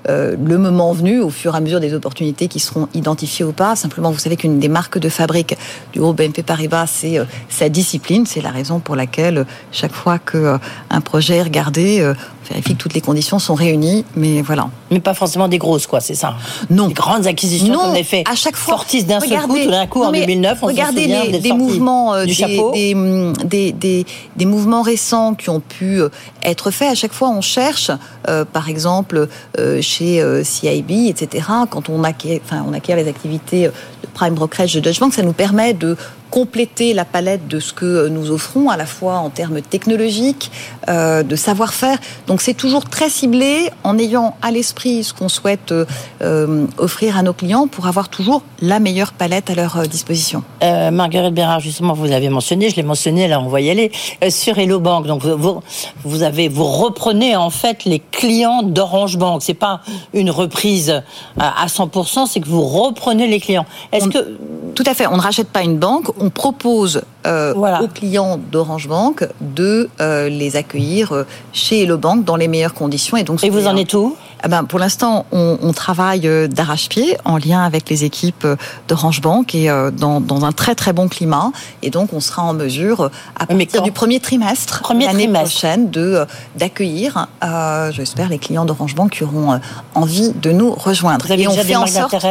[0.08, 3.76] le moment venu, au fur et à mesure des opportunités qui seront identifiées ou pas.
[3.76, 5.56] Simplement, vous savez qu'une des marques de fabrique
[5.94, 8.26] du groupe BNP Paribas, c'est sa discipline.
[8.26, 10.58] C'est la raison pour laquelle chaque fois que
[10.90, 14.04] un projet est regardé, on vérifie que toutes les conditions sont réunies.
[14.16, 14.70] Mais voilà.
[14.90, 16.02] Mais pas forcément des grosses, quoi.
[16.02, 16.36] C'est ça.
[16.70, 16.88] Non.
[16.88, 17.80] Des grandes acquisitions non.
[17.80, 18.24] qu'on a fait.
[18.30, 18.74] À chaque fois.
[18.74, 21.40] Fortis d'un seul coup, tout d'un coup, en 2009, on regardez se souvient les, des,
[21.40, 22.72] des mouvements, du des, chapeau.
[22.74, 26.02] Des, des, des, mouvements récents qui ont pu
[26.44, 26.92] être faits.
[26.92, 27.92] À chaque fois, on cherche,
[28.28, 29.28] euh, par exemple,
[29.60, 31.46] euh, chez euh, CIB, etc.
[31.70, 35.34] Quand on acquiert, on acquiert les activités de prime brokerage de Deutsche Bank, ça nous
[35.34, 35.96] permet de
[36.32, 40.50] compléter la palette de ce que nous offrons, à la fois en termes technologiques,
[40.90, 41.98] euh, de savoir-faire.
[42.26, 45.74] Donc c'est toujours très ciblé, en ayant à l'esprit ce qu'on souhaite
[46.22, 50.44] euh, offrir à nos clients pour avoir toujours la meilleure palette à leur disposition.
[50.64, 53.92] Euh, Marguerite Bérard, justement, vous avez mentionné, je l'ai mentionné, là on va y aller,
[54.30, 55.06] sur Hello Bank.
[55.06, 55.62] Donc vous,
[56.06, 59.42] vous, avez, vous reprenez en fait les clients d'Orange Bank.
[59.44, 59.82] C'est pas
[60.14, 61.04] une reprise
[61.38, 63.66] à 100%, c'est que vous reprenez les clients.
[63.92, 64.38] Est-ce que
[64.74, 67.82] tout à fait, on ne rachète pas une banque, on propose euh, voilà.
[67.82, 72.74] aux clients d'Orange Bank de euh, les accueillir euh, chez Hello Bank dans les meilleures
[72.74, 73.18] conditions.
[73.18, 74.16] Et, donc, et vous en êtes où?
[74.44, 78.48] Ah ben, pour l'instant, on, on, travaille d'arrache-pied en lien avec les équipes
[78.88, 81.52] d'Orange Bank et dans, dans, un très très bon climat.
[81.84, 87.28] Et donc, on sera en mesure, à partir du premier trimestre l'année prochaine, de d'accueillir,
[87.44, 89.60] euh, j'espère, les clients d'Orange Bank qui auront
[89.94, 91.26] envie de nous rejoindre.
[91.28, 92.26] Vous avez et déjà on des fait en sorte.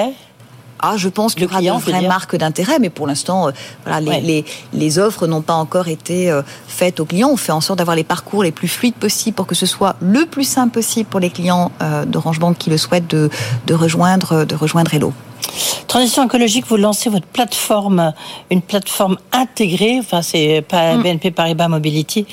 [0.82, 3.50] Ah, je pense qu'il y aura de vraies marques d'intérêt, mais pour l'instant, euh,
[3.84, 4.20] voilà, les, ouais.
[4.20, 7.30] les, les, offres n'ont pas encore été euh, faites aux clients.
[7.30, 9.96] On fait en sorte d'avoir les parcours les plus fluides possibles pour que ce soit
[10.00, 13.30] le plus simple possible pour les clients euh, d'Orange Bank qui le souhaitent de,
[13.66, 15.12] de rejoindre, de rejoindre Hello.
[15.86, 18.12] Transition écologique, vous lancez votre plateforme,
[18.50, 21.02] une plateforme intégrée, enfin c'est pas Mm.
[21.02, 22.26] BNP Paribas Mobility.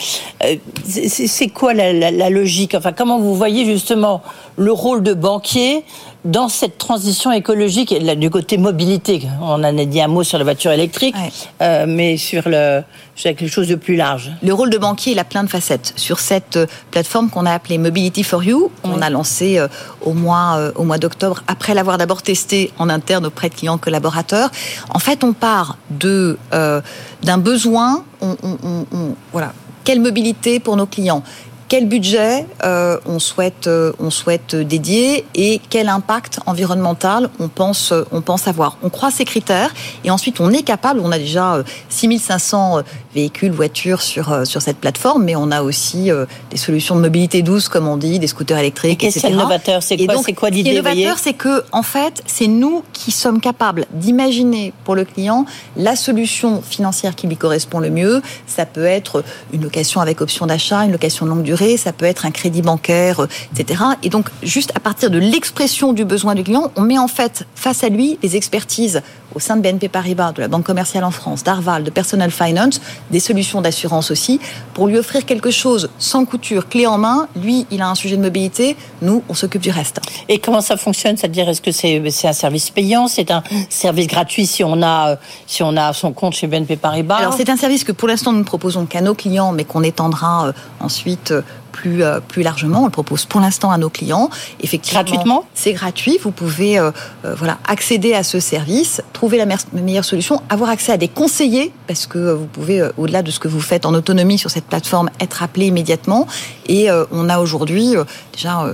[0.43, 2.75] Euh, c'est c'est quoi la, la, la logique?
[2.75, 4.21] Enfin, comment vous voyez justement
[4.57, 5.83] le rôle de banquier
[6.25, 9.21] dans cette transition écologique et là, du côté mobilité?
[9.41, 11.31] On en a dit un mot sur la voiture électrique, Ouais.
[11.63, 12.83] euh, mais sur le
[13.17, 14.31] sur quelque chose de plus large.
[14.43, 15.91] Le rôle de banquier, il a plein de facettes.
[15.97, 19.67] Sur cette euh, plateforme qu'on a appelée Mobility for You, on a lancé euh,
[20.01, 23.79] au mois, euh, au mois d'octobre, après l'avoir d'abord testé en interne auprès de clients
[23.79, 24.51] collaborateurs.
[24.91, 26.79] En fait, on part de euh,
[27.23, 28.05] d'un besoin.
[28.21, 29.51] On, on- on- on- voilà.
[29.83, 31.23] Quelle mobilité pour nos clients?
[31.67, 37.93] Quel budget euh, on souhaite euh, on souhaite dédier et quel impact environnemental on pense
[38.11, 38.77] on pense avoir.
[38.83, 40.99] On croit ces critères et ensuite on est capable.
[40.99, 46.09] On a déjà 6500 véhicules, voitures sur sur cette plateforme, mais on a aussi
[46.51, 49.83] des solutions de mobilité douce, comme on dit, des scooters électriques, et Qu'est-ce novateur?
[49.83, 53.85] C'est quoi C'est quoi l'idée novateur, c'est que en fait, c'est nous qui sommes capables
[53.91, 58.21] d'imaginer pour le client la solution financière qui lui correspond le mieux.
[58.45, 62.05] Ça peut être une location avec option d'achat, une location de longue durée ça peut
[62.05, 63.83] être un crédit bancaire, euh, etc.
[64.03, 67.45] Et donc, juste à partir de l'expression du besoin du client, on met en fait
[67.55, 69.01] face à lui les expertises
[69.37, 72.81] au sein de BNP Paribas, de la Banque commerciale en France, d'Arval, de Personal Finance,
[73.11, 74.39] des solutions d'assurance aussi,
[74.73, 77.27] pour lui offrir quelque chose sans couture, clé en main.
[77.39, 79.99] Lui, il a un sujet de mobilité, nous, on s'occupe du reste.
[80.27, 81.17] Et comment ça fonctionne?
[81.17, 83.07] C'est-à-dire, est-ce que c'est un service payant?
[83.07, 86.75] C'est un service gratuit si on, a, euh, si on a son compte chez BNP
[86.75, 87.17] Paribas?
[87.17, 89.83] Alors, c'est un service que pour l'instant, nous ne proposons qu'à nos clients, mais qu'on
[89.83, 91.31] étendra euh, ensuite
[91.77, 92.81] plus, euh, plus largement.
[92.81, 94.29] On le propose pour l'instant à nos clients.
[94.61, 96.17] Effectivement, Gratuitement C'est gratuit.
[96.21, 96.91] Vous pouvez euh,
[97.23, 101.71] euh, voilà, accéder à ce service, trouver la meilleure solution, avoir accès à des conseillers,
[101.85, 105.09] parce que vous pouvez, au-delà de ce que vous faites en autonomie sur cette plateforme,
[105.19, 106.27] être appelé immédiatement.
[106.67, 107.95] Et on a aujourd'hui
[108.33, 108.73] déjà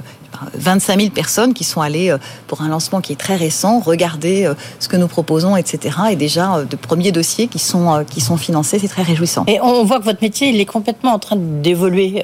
[0.54, 2.18] 25 000 personnes qui sont allées euh,
[2.48, 5.96] pour un lancement qui est très récent, regarder euh, ce que nous proposons, etc.
[6.12, 9.46] Et déjà euh, de premiers dossiers qui sont, qui sont financés, c'est très réjouissant.
[9.48, 12.24] Et on voit que votre métier, il est complètement en train d'évoluer.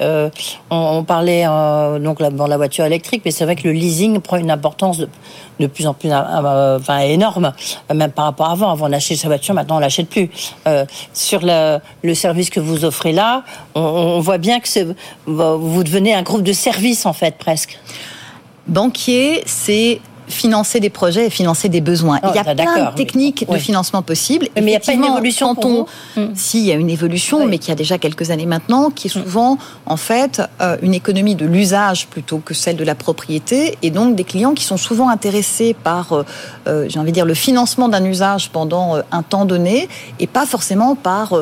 [0.70, 4.50] on, parlait donc dans la voiture électrique, mais c'est vrai que le leasing prend une
[4.50, 4.98] importance
[5.68, 7.52] plus en plus enfin, énorme,
[7.94, 8.70] même par rapport à avant.
[8.70, 10.30] Avant, on achetait sa voiture, maintenant, on l'achète plus.
[11.12, 13.44] sur le, le, service que vous offrez là,
[13.74, 14.94] on, on voit bien que
[15.26, 17.78] vous devenez un groupe de services, en fait, presque.
[18.66, 22.20] Banquier, c'est financer des projets et financer des besoins.
[22.22, 24.48] il y a oh, plein de techniques de financement possibles.
[24.54, 26.34] Mais il n'y a pas une évolution quand hmm.
[26.34, 29.16] Si, il y a une évolution, mais qui a déjà quelques années maintenant, qui est
[29.16, 29.22] hmm.
[29.22, 33.90] souvent, en fait, euh, une économie de l'usage plutôt que celle de la propriété, et
[33.90, 36.24] donc des clients qui sont souvent intéressés par, euh,
[36.66, 39.88] euh, j'ai envie de dire, le financement d'un usage pendant un temps donné,
[40.18, 41.34] et pas forcément par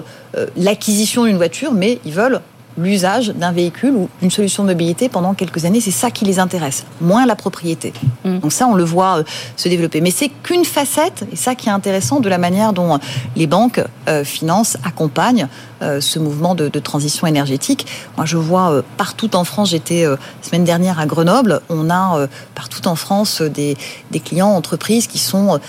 [0.56, 2.40] l'acquisition d'une voiture, mais ils veulent
[2.78, 5.80] l'usage d'un véhicule ou une solution de mobilité pendant quelques années.
[5.80, 7.92] C'est ça qui les intéresse, moins la propriété.
[8.24, 8.38] Mm.
[8.38, 9.22] Donc ça, on le voit euh,
[9.56, 10.00] se développer.
[10.00, 12.98] Mais c'est qu'une facette, et ça qui est intéressant, de la manière dont
[13.36, 15.48] les banques euh, financent, accompagnent
[15.80, 17.86] ce mouvement de, transition énergétique.
[18.16, 20.04] Moi, je vois partout en France, j'étais
[20.42, 23.76] semaine dernière à Grenoble, on a partout en France des,
[24.10, 25.60] des clients, entreprises qui sont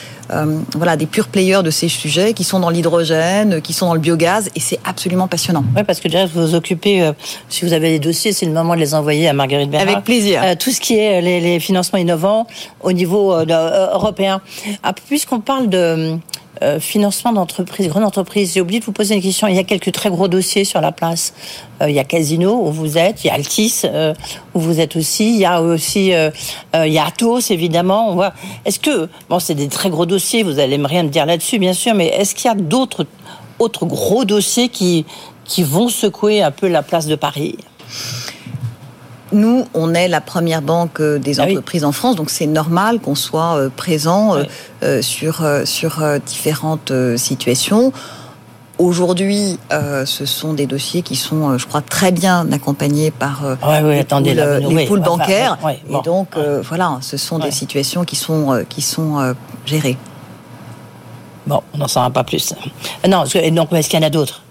[0.76, 4.00] voilà, des purs players de ces sujets, qui sont dans l'hydrogène, qui sont dans le
[4.00, 5.63] biogaz, et c'est absolument passionnant.
[5.76, 7.13] Oui, parce que déjà, vous vous occupez euh,
[7.50, 9.88] si vous avez des dossiers, c'est le moment de les envoyer à Marguerite Bérard.
[9.88, 10.41] Avec plaisir.
[10.43, 12.48] Euh, tout ce qui est euh, les, financements innovants
[12.82, 14.41] au niveau européen.
[14.84, 16.17] Ah, puisqu'on parle de
[16.80, 18.54] financement d'entreprises, grandes entreprises.
[18.54, 19.48] J'ai oublié de vous poser une question.
[19.48, 21.34] Il y a quelques très gros dossiers sur la place.
[21.82, 23.84] il y a Casino où vous êtes, il y a Altis
[24.54, 28.13] où vous êtes aussi, il y a aussi il y a Atos évidemment.
[28.13, 28.34] Voit.
[28.65, 30.43] Est-ce que bon, c'est des très gros dossiers.
[30.43, 33.06] Vous allez rien me dire là-dessus, bien sûr, mais est-ce qu'il y a d'autres
[33.60, 35.06] autres gros dossiers qui
[35.45, 37.58] qui vont secouer un peu la place de Paris?
[39.32, 43.00] Nous, on est la première banque euh, des ah entreprises en France, donc c'est normal
[43.00, 44.36] qu'on soit euh, présent
[44.84, 47.92] euh, sur, sur différentes situations.
[48.78, 55.02] Aujourd'hui, ce sont des dossiers qui sont, je crois, très bien accompagnés par les, poules,
[55.02, 55.58] bancaires.
[55.68, 59.98] et donc, voilà, ce sont des situations qui sont, qui sont gérées.
[61.46, 62.54] Bon, on n'en saura pas plus.
[63.06, 64.44] Non, donc, est-ce qu'il y en a d'autres?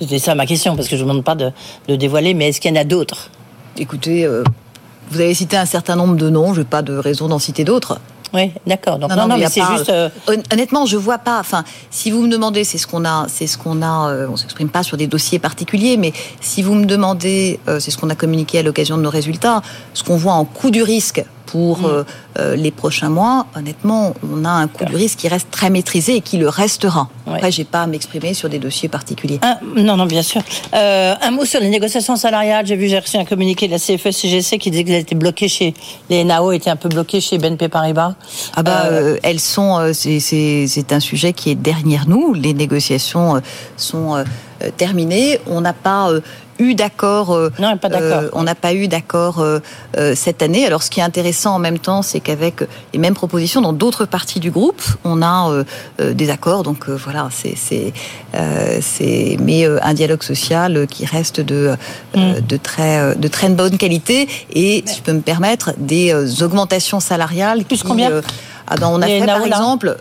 [0.00, 1.52] C'était ça ma question, parce que je ne demande pas de,
[1.88, 3.30] dévoiler, mais est-ce qu'il y en a d'autres?
[3.78, 4.42] Écoutez, euh,
[5.10, 7.64] vous avez cité un certain nombre de noms, je n'ai pas de raison d'en citer
[7.64, 8.00] d'autres.
[8.34, 8.98] Oui, d'accord.
[8.98, 9.88] non, non, mais, c'est juste.
[9.88, 10.08] Euh,
[10.52, 11.38] honnêtement, je vois pas.
[11.38, 14.10] Enfin, si vous me demandez, c'est ce qu'on a, c'est ce qu'on a.
[14.10, 17.96] Euh, on s'exprime pas sur des dossiers particuliers, mais si vous me demandez, c'est ce
[17.96, 19.62] qu'on a communiqué à l'occasion de nos résultats,
[19.94, 22.04] ce qu'on voit en coût du risque pour mm.
[22.38, 26.16] euh, les prochains mois, honnêtement, on a un coût du risque qui reste très maîtrisé
[26.16, 27.08] et qui le restera.
[27.26, 29.40] Après, j'ai pas à m'exprimer sur des dossiers particuliers.
[29.76, 30.42] non, non, bien sûr.
[30.74, 32.66] Euh, un mot sur les négociations salariales.
[32.66, 35.74] J'ai vu, j'ai reçu un communiqué de la CFE-CGC qui disait qu'elles étaient bloquées chez
[36.10, 38.14] les NAO, étaient un peu bloquées chez BNP Paribas.
[38.54, 39.92] Ah bah, euh, elles sont.
[39.92, 42.34] c'est un sujet qui est derrière nous.
[42.34, 43.40] Les négociations
[43.76, 44.24] sont
[44.76, 45.38] terminées.
[45.46, 46.10] On n'a pas
[46.58, 47.32] eu d'accord.
[47.32, 48.22] Euh, non, pas d'accord.
[48.22, 49.60] Euh, on n'a pas eu d'accord euh,
[50.14, 50.66] cette année.
[50.66, 54.04] Alors, ce qui est intéressant en même temps, c'est qu'avec les mêmes propositions dans d'autres
[54.04, 55.64] parties du groupe, on a
[55.98, 56.62] des accords.
[56.62, 61.76] Donc voilà, c'est c'est mais un dialogue social qui reste de
[62.14, 62.40] mm.
[62.46, 67.64] de très de très bonne qualité et, si je peux me permettre, des augmentations salariales.
[67.64, 68.22] Plus combien
[68.66, 69.96] Ah ben, on a fait par exemple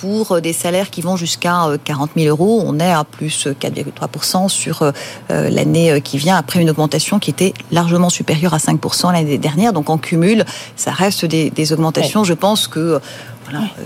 [0.00, 4.92] pour des salaires qui vont jusqu'à 40 000 euros, on est à plus 4,3% sur
[5.28, 9.72] l'année qui vient après une augmentation qui était largement supérieure à 5% l'année dernière.
[9.72, 10.44] Donc en cumul,
[10.76, 12.24] ça reste des, augmentations.
[12.24, 13.00] Je pense que
[13.48, 13.82] voilà, euh,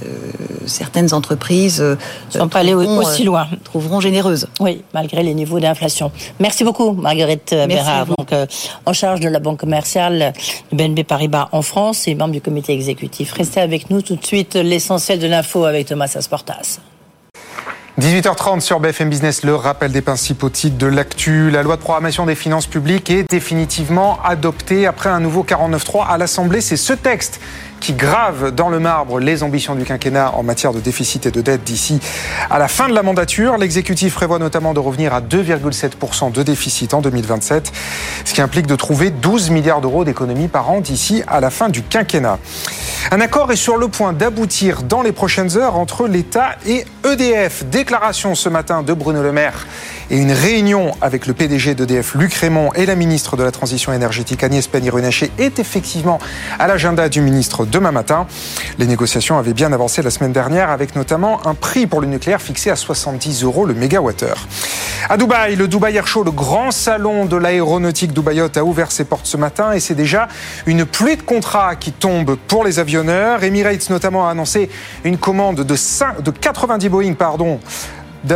[0.66, 1.96] certaines entreprises ne euh,
[2.30, 3.46] sont pas allées aussi loin.
[3.52, 4.48] Euh, trouveront généreuses.
[4.60, 6.10] Oui, malgré les niveaux d'inflation.
[6.40, 8.30] Merci beaucoup, Marguerite Bérard, donc,
[8.86, 10.32] en charge de la banque commerciale
[10.72, 13.32] de BNB Paribas en France et membre du comité exécutif.
[13.32, 16.80] Restez avec nous tout de suite, l'essentiel de l'info avec Thomas Asportas.
[18.00, 21.50] 18h30 sur BFM Business, le rappel des principaux titres de l'actu.
[21.50, 26.16] La loi de programmation des finances publiques est définitivement adoptée après un nouveau 49.3 à
[26.16, 26.62] l'Assemblée.
[26.62, 27.38] C'est ce texte
[27.82, 31.40] qui grave dans le marbre les ambitions du quinquennat en matière de déficit et de
[31.40, 31.98] dette d'ici
[32.48, 33.58] à la fin de la mandature.
[33.58, 37.72] L'exécutif prévoit notamment de revenir à 2,7% de déficit en 2027,
[38.24, 41.68] ce qui implique de trouver 12 milliards d'euros d'économies par an d'ici à la fin
[41.68, 42.38] du quinquennat.
[43.10, 47.64] Un accord est sur le point d'aboutir dans les prochaines heures entre l'État et EDF.
[47.64, 49.66] Déclaration ce matin de Bruno Le Maire
[50.12, 53.94] et une réunion avec le PDG d'EDF, Luc Raymond, et la ministre de la Transition
[53.94, 56.18] énergétique, Agnès Pannier-Runacher, est effectivement
[56.58, 58.26] à l'agenda du ministre demain matin.
[58.78, 62.42] Les négociations avaient bien avancé la semaine dernière, avec notamment un prix pour le nucléaire
[62.42, 64.46] fixé à 70 euros le mégawattheure.
[65.08, 69.04] À Dubaï, le Dubai Air Show, le grand salon de l'aéronautique Dubaïot, a ouvert ses
[69.04, 70.28] portes ce matin et c'est déjà
[70.66, 73.44] une pluie de contrats qui tombe pour les avionneurs.
[73.44, 74.68] Emirates notamment a annoncé
[75.04, 77.58] une commande de, 5, de 90 Boeing pardon,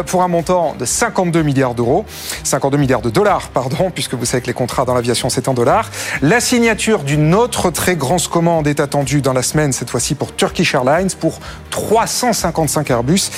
[0.06, 2.04] pour un montant de 52 milliards d'euros,
[2.44, 5.54] 52 milliards de dollars, pardon, puisque vous savez que les contrats dans l'aviation c'est en
[5.54, 5.90] dollars.
[6.22, 10.34] La signature d'une autre très grosse commande est attendue dans la semaine, cette fois-ci pour
[10.34, 11.38] Turkish Airlines, pour
[11.70, 13.30] 355 Airbus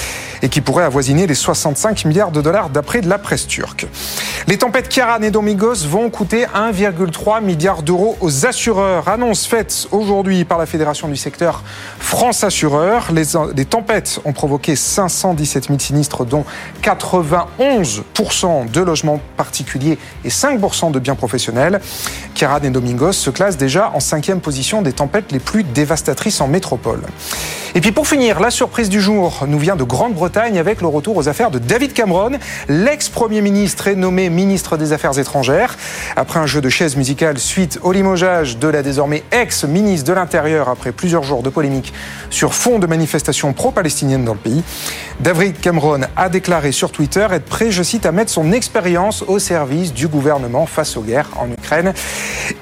[0.43, 3.87] et qui pourrait avoisiner les 65 milliards de dollars d'après la presse turque.
[4.47, 9.09] Les tempêtes Kiaran et Domingos vont coûter 1,3 milliard d'euros aux assureurs.
[9.09, 11.63] Annonce faite aujourd'hui par la Fédération du secteur
[11.99, 13.11] France Assureur.
[13.13, 13.25] Les,
[13.55, 16.45] les tempêtes ont provoqué 517 000 sinistres, dont
[16.83, 21.81] 91% de logements particuliers et 5% de biens professionnels.
[22.35, 26.49] Kiaran et Domingos se classent déjà en cinquième position des tempêtes les plus dévastatrices en
[26.49, 27.03] métropole.
[27.75, 31.17] Et puis pour finir, la surprise du jour nous vient de Grande-Bretagne avec le retour
[31.17, 32.33] aux affaires de David Cameron.
[32.69, 35.77] L'ex-premier ministre est nommé ministre des Affaires étrangères.
[36.17, 40.69] Après un jeu de chaises musicales suite au limogeage de la désormais ex-ministre de l'Intérieur
[40.69, 41.95] après plusieurs jours de polémique
[42.31, 44.63] sur fond de manifestations pro-palestiniennes dans le pays,
[45.21, 49.39] David Cameron a déclaré sur Twitter être prêt, je cite, à mettre son expérience au
[49.39, 51.95] service du gouvernement face aux guerres en Ukraine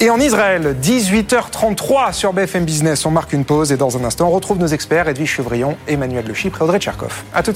[0.00, 0.76] et en Israël.
[0.80, 3.04] 18h33 sur BFM Business.
[3.06, 6.24] On marque une pause et dans un instant, on retrouve nos experts Edwige Chevrillon, Emmanuel
[6.26, 7.24] Le Chypre et Audrey Tcherkov.
[7.34, 7.55] A tout de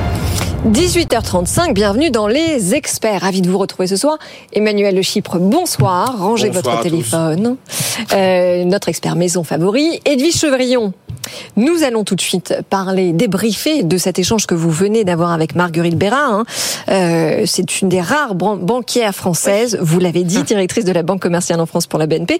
[0.67, 3.21] 18h35, bienvenue dans Les Experts.
[3.21, 4.19] Ravi de vous retrouver ce soir.
[4.53, 6.19] Emmanuel Le Chypre, bonsoir.
[6.19, 7.57] Rangez votre téléphone.
[8.13, 10.93] Euh, notre expert maison favori, Edwige Chevrillon.
[11.55, 15.55] Nous allons tout de suite parler, débriefer de cet échange que vous venez d'avoir avec
[15.55, 16.25] Marguerite Béra.
[16.25, 16.43] Hein.
[16.89, 21.59] Euh, c'est une des rares banquières françaises, vous l'avez dit, directrice de la Banque commerciale
[21.59, 22.39] en France pour la BNP.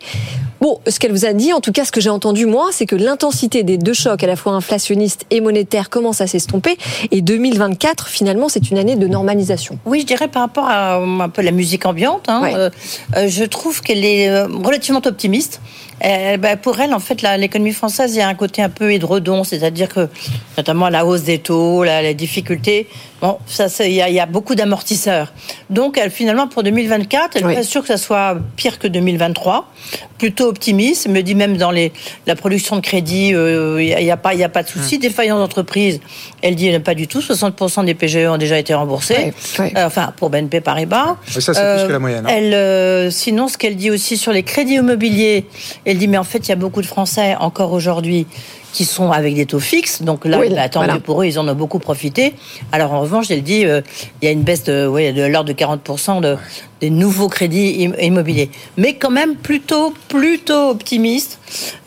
[0.61, 2.85] Bon, ce qu'elle vous a dit, en tout cas ce que j'ai entendu moi, c'est
[2.85, 6.77] que l'intensité des deux chocs, à la fois inflationniste et monétaire, commence à s'estomper.
[7.09, 9.79] Et 2024, finalement, c'est une année de normalisation.
[9.85, 12.69] Oui, je dirais par rapport à un peu la musique ambiante, hein, euh,
[13.15, 15.61] euh, je trouve qu'elle est relativement optimiste.
[16.03, 18.93] Euh, bah, pour elle, en fait, l'économie française, il y a un côté un peu
[18.93, 20.09] hydrodon, c'est-à-dire que,
[20.57, 22.87] notamment la hausse des taux, la, les difficultés,
[23.21, 25.31] bon, ça, il y, a beaucoup d'amortisseurs.
[25.69, 29.71] Donc, elle, finalement, pour 2024, elle n'est pas sûre que ça soit pire que 2023.
[30.17, 31.91] Plutôt optimiste, me dit même dans les,
[32.27, 34.95] la production de crédit, euh, il n'y a, pas, il a pas de souci.
[34.95, 35.01] Hum.
[35.01, 35.99] Défaillance d'entreprise,
[36.41, 37.19] elle dit pas du tout.
[37.19, 39.33] 60% des PGE ont déjà été remboursés.
[39.59, 41.17] Euh, enfin, pour BNP Paribas.
[41.27, 42.25] ça, c'est plus que la moyenne.
[42.27, 42.33] Hein.
[42.33, 45.45] Elle, sinon, ce qu'elle dit aussi sur les crédits immobiliers,
[45.85, 48.27] elle dit, mais en fait, il y a beaucoup de Français encore aujourd'hui
[48.73, 50.01] qui sont avec des taux fixes.
[50.01, 52.33] Donc là, bah, tant pour eux, ils en ont beaucoup profité.
[52.71, 53.81] Alors en revanche, elle dit, euh,
[54.21, 56.37] il y a une baisse de, ouais, de l'ordre de 40% de,
[56.79, 58.49] des nouveaux crédits immobiliers.
[58.77, 61.39] Mais quand même plutôt, plutôt optimiste.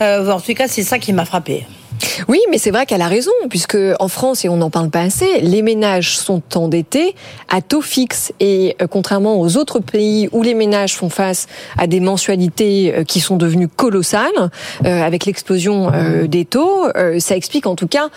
[0.02, 1.66] Euh, en tout cas, c'est ça qui m'a frappé.
[2.28, 5.00] Oui, mais c'est vrai qu'elle a raison, puisque en France, et on n'en parle pas
[5.00, 7.14] assez, les ménages sont endettés
[7.48, 8.32] à taux fixe.
[8.40, 13.04] Et euh, contrairement aux autres pays où les ménages font face à des mensualités euh,
[13.04, 14.50] qui sont devenues colossales,
[14.84, 15.90] euh, avec l'explosion
[16.26, 18.08] des taux, ça explique en tout cas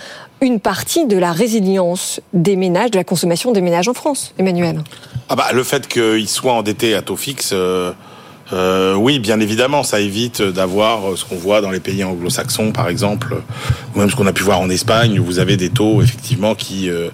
[0.42, 4.82] une partie de la résilience des ménages, de la consommation des ménages en France, Emmanuel.
[5.30, 7.54] Ah bah, le fait qu'ils soient endettés à taux fixe
[8.54, 12.88] Euh, oui, bien évidemment, ça évite d'avoir ce qu'on voit dans les pays anglo-saxons, par
[12.88, 13.36] exemple,
[13.94, 16.56] ou même ce qu'on a pu voir en Espagne, où vous avez des taux effectivement
[16.56, 17.10] qui euh,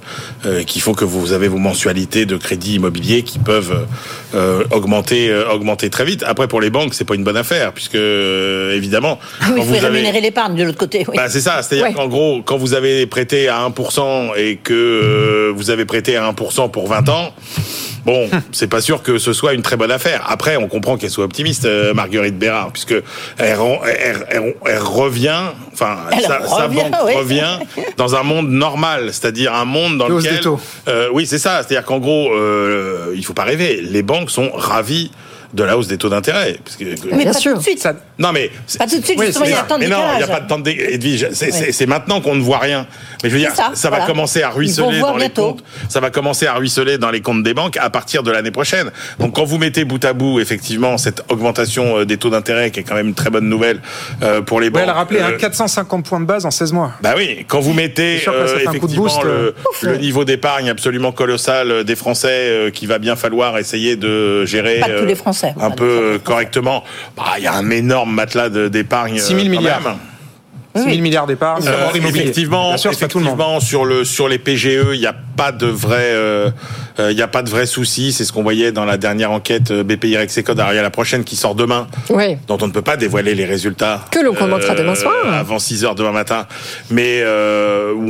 [0.45, 3.87] euh, qui font que vous avez vos mensualités de crédit immobilier qui peuvent
[4.35, 6.23] euh, augmenter euh, augmenter très vite.
[6.27, 9.55] Après, pour les banques, c'est pas une bonne affaire, puisque euh, évidemment, Ah oui, quand
[9.55, 11.03] il faut vous avez- rémunérer l'épargne de l'autre côté.
[11.07, 11.15] Oui.
[11.17, 11.93] bah, c'est ça, c'est-à-dire Ouais.
[11.93, 16.23] qu'en gros, quand vous avez prêté à 1% et que euh, vous avez prêté à
[16.31, 17.31] 1% pour 20 ans,
[18.05, 20.25] bon, c'est pas sûr que ce soit une très bonne affaire.
[20.29, 22.95] Après, on comprend qu'elle soit optimiste, euh, Marguerite Bérard, puisque
[23.37, 25.41] elle, ren- elle- elle- elle revient,
[25.73, 27.13] enfin, sa, banque oui.
[27.15, 27.59] revient
[27.97, 30.59] dans un monde normal, c'est-à-dire un monde dans Hausse des lequel, taux.
[30.87, 34.51] Euh, oui, c'est ça, c'est-à-dire qu'en gros, euh, il faut pas rêver, les banques sont
[34.53, 35.11] ravies
[35.53, 36.57] de la hausse des taux d'intérêt.
[36.65, 36.83] parce que-
[37.15, 37.87] Mais pas tout de suite.
[38.17, 38.49] non mais
[38.79, 39.63] Pas tout de suite, Oui, justement, c'est il y a ça.
[39.63, 40.29] un temps de Mais non, il n'y a décalage.
[40.35, 41.51] pas de temps de dé- Edwige, c'est Oui.
[41.51, 42.87] c'est- c'est maintenant qu'on ne voit rien.
[43.23, 44.11] Mais je veux dire, ça, ça, va voilà.
[44.11, 45.53] commencer à ruisseler dans les bientôt.
[45.53, 45.63] comptes.
[45.89, 48.91] Ça va commencer à ruisseler dans les comptes des banques à partir de l'année prochaine.
[49.19, 52.81] Donc quand vous mettez bout à bout, effectivement, cette augmentation euh, des taux d'intérêt, qui
[52.81, 53.79] est quand même une très bonne nouvelle
[54.21, 54.81] euh, pour les Ouais, banques.
[54.83, 56.91] elle a rappelé euh, hein, 450 points de base en 16 mois.
[57.01, 59.51] bah oui, quand vous mettez euh, effectivement boost, euh,
[59.83, 63.95] le, le niveau d'épargne absolument colossal euh, des Français euh, qu'il va bien falloir essayer
[63.95, 65.53] de gérer Pas de tous euh, les Français.
[65.59, 65.83] un peu
[66.15, 66.83] euh, correctement,
[67.15, 69.17] bah, il y a un énorme matelas d'épargne.
[69.19, 69.81] 6 000 euh, quand milliards.
[69.81, 69.93] même.
[70.75, 71.63] 6 000 milliards d'épargne.
[71.67, 73.33] Euh, effectivement, Bien sûr, c'est pas tout le monde.
[73.35, 76.49] effectivement sur le sur les PGE, il n'y a pas de vrai euh,
[76.99, 78.11] euh, il y a pas de vrai souci.
[78.13, 80.59] C'est ce qu'on voyait dans la dernière enquête euh, BPI Rexecode.
[80.59, 82.37] Alors il y a la prochaine qui sort demain, Oui.
[82.47, 84.05] dont on ne peut pas dévoiler les résultats.
[84.11, 85.13] Que l'on commentera demain soir.
[85.31, 86.45] Avant 6 heures demain matin.
[86.89, 87.27] Mais où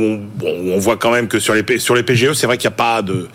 [0.00, 2.68] on, bon, on voit quand même que sur les sur les PGE, c'est vrai qu'il
[2.68, 3.28] n'y a pas de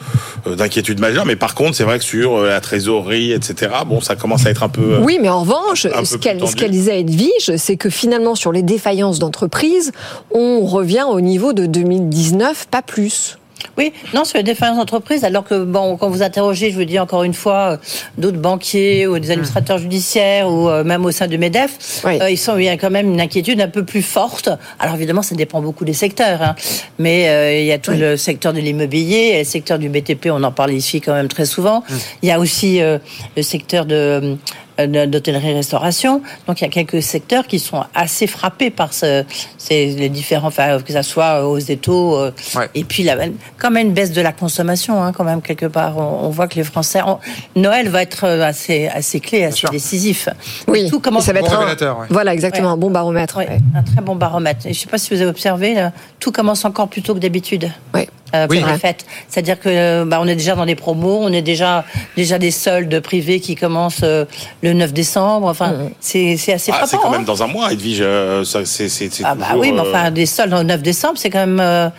[0.48, 1.26] d'inquiétude majeure.
[1.26, 3.72] Mais par contre, c'est vrai que sur la trésorerie, etc.
[3.86, 4.98] Bon, ça commence à être un peu.
[5.02, 8.52] Oui, mais en revanche, ce qu'elle ce qu'elle disait à Edwige, c'est que finalement, sur
[8.52, 9.92] les défaillances d'entreprise,
[10.32, 13.38] on revient au niveau de 2019, pas plus.
[13.78, 17.00] Oui, non, sur les défaillances d'entreprise, alors que, bon, quand vous interrogez, je vous dis
[17.00, 17.78] encore une fois, euh,
[18.18, 22.38] d'autres banquiers ou des administrateurs judiciaires ou euh, même au sein du MEDEF, euh, ils
[22.38, 24.50] sont, il y a quand même une inquiétude un peu plus forte.
[24.80, 26.56] Alors évidemment, ça dépend beaucoup des secteurs, hein.
[26.98, 30.44] mais euh, il y a tout le secteur de l'immobilier, le secteur du BTP, on
[30.44, 31.84] en parle ici quand même très souvent.
[32.22, 32.98] Il y a aussi euh,
[33.38, 34.38] le secteur de
[34.88, 36.22] d'hôtellerie-restauration.
[36.48, 39.24] Donc il y a quelques secteurs qui sont assez frappés par ce,
[39.58, 42.32] ces, les différents, enfin, que ça soit hausse des taux, euh,
[42.76, 43.16] et puis la,
[43.58, 45.98] quand même une baisse de la consommation, hein, quand même quelque part.
[45.98, 47.20] On, on voit que les Français, on-
[47.56, 50.30] Noël va être euh, assez, assez clé, assez décisif.
[50.68, 53.38] Oui, tout commence ça va être un, voilà exactement un bon baromètre.
[53.38, 54.66] Ouais, un très bon baromètre.
[54.66, 57.14] Et je ne sais pas si vous avez observé, là, tout commence encore plus tôt
[57.14, 57.72] que d'habitude.
[57.94, 58.08] Oui.
[58.36, 58.64] Euh, pour Oui.
[58.72, 59.08] les fêtes.
[59.28, 61.84] C'est-à-dire que euh, bah, on est déjà dans des promos, on est déjà
[62.16, 64.26] déjà des soldes privés qui commencent euh,
[64.62, 65.48] le 9 décembre.
[65.48, 67.04] Enfin, c'est c'est assez ah, c'est frappant.
[67.04, 67.18] quand hein.
[67.18, 68.00] même dans un mois, Edwige.
[68.02, 70.82] euh, c'est c'est c'est Ah bah toujours, oui, mais euh, enfin des soldes le 9
[70.82, 71.90] décembre, c'est quand même euh,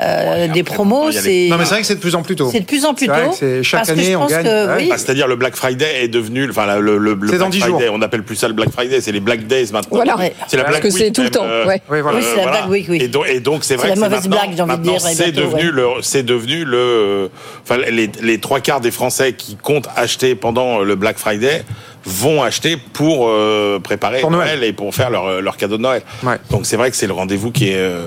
[0.00, 1.10] euh, des promos.
[1.12, 2.48] C'est les- Non, mais c'est vrai que c'est de plus en plus tôt.
[2.52, 3.30] c'est de plus en plus C'est tôt.
[3.30, 4.44] que c'est- chaque parce que année, je on pense gagne.
[4.44, 7.46] que oui, Bah, C'est-à-dire le Black Friday est devenu, enfin le, le, le C'est dans
[7.48, 7.94] Black 10 Friday, jours.
[7.94, 9.96] on n'appelle plus ça le Black Friday, c'est les Black Days maintenant.
[9.96, 10.16] Voilà.
[10.16, 10.32] Ouais.
[10.48, 11.80] C'est la Parce Black que c'est tout le temps, euh, ouais.
[11.90, 12.18] Oui, voilà.
[12.18, 12.98] Oui, c'est la Black Week, oui.
[13.00, 13.08] Et
[13.40, 15.00] donc, c'est vrai C'est que la c'est mauvaise maintenant, blague, j'ai envie de maintenant, dire,
[15.00, 17.30] c'est bientôt, devenu le, c'est devenu le,
[17.62, 21.64] enfin les, les trois quarts des Français qui comptent acheter pendant le Black Friday
[22.04, 24.58] vont acheter pour euh, préparer Pour Noël.
[24.58, 24.64] Noël.
[24.64, 26.02] et pour faire leur, leur cadeau de Noël.
[26.22, 26.36] Ouais.
[26.50, 28.06] Donc c'est vrai que c'est le rendez-vous qui est euh,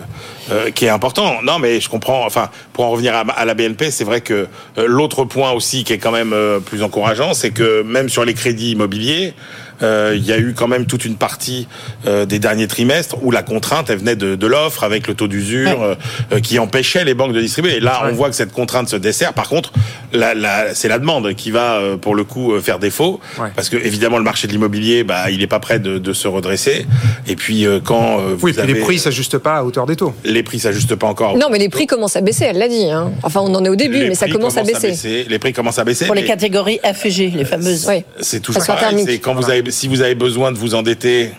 [0.52, 1.42] euh, qui est important.
[1.44, 2.26] Non, mais je comprends.
[2.26, 5.84] Enfin, pour en revenir à, à la BNP, c'est vrai que euh, l'autre point aussi
[5.84, 9.34] qui est quand même euh, plus encourageant, c'est que même sur les crédits immobiliers.
[9.82, 11.68] Euh, Il y a eu quand même toute une partie
[12.08, 15.28] euh, des derniers trimestres où la contrainte elle venait de, de l'offre avec le taux
[15.28, 15.96] d'usure euh,
[16.32, 17.78] euh, qui empêchait les banques de distribuer.
[17.78, 19.34] Et là, on voit que cette contrainte se dessert.
[19.34, 19.72] Par contre,
[20.12, 23.50] la, la, c'est la demande qui va euh, pour le coup euh, faire défaut Ouais.
[23.56, 26.28] parce que évidemment le marché de l'immobilier, bah, il est pas prêt de, de se
[26.28, 26.86] redresser.
[27.28, 29.86] Et puis euh, quand euh, vous Oui, puis avez les prix s'ajustent pas à hauteur
[29.86, 30.14] des taux.
[30.24, 31.38] les prix s'ajustent pas encore.
[31.38, 32.90] Non, mais les prix commencent à baisser, elle l'a dit.
[32.92, 33.12] hein.
[33.24, 35.26] Enfin, on en est au début, Les mais ça commence à commencent baisser.
[35.28, 36.06] Les prix commencent à baisser.
[36.06, 37.86] pour les catégories F et G, les fameuses.
[37.90, 38.04] Oui.
[38.20, 39.20] C'est toujours pareil.
[39.20, 41.32] quand vous avez, si vous avez besoin de vous endetter,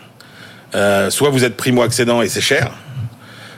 [0.74, 2.72] euh, soit vous êtes primo-accédant et c'est cher,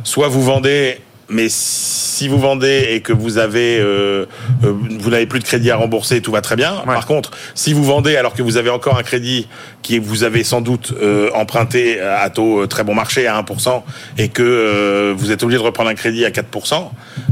[0.05, 1.01] soit vous vendez.
[1.29, 4.27] Mais si vous vendez et que vous avez, euh,
[4.65, 6.83] euh, vous n'avez plus de crédit à rembourser, tout va très bien.
[6.85, 9.49] Par contre, si vous vendez alors que vous avez encore un crédit
[9.83, 13.83] qui vous avez sans doute euh, emprunté à taux euh, très bon marché à 1%
[14.19, 16.91] et que euh, vous êtes obligé de reprendre un crédit à 4%,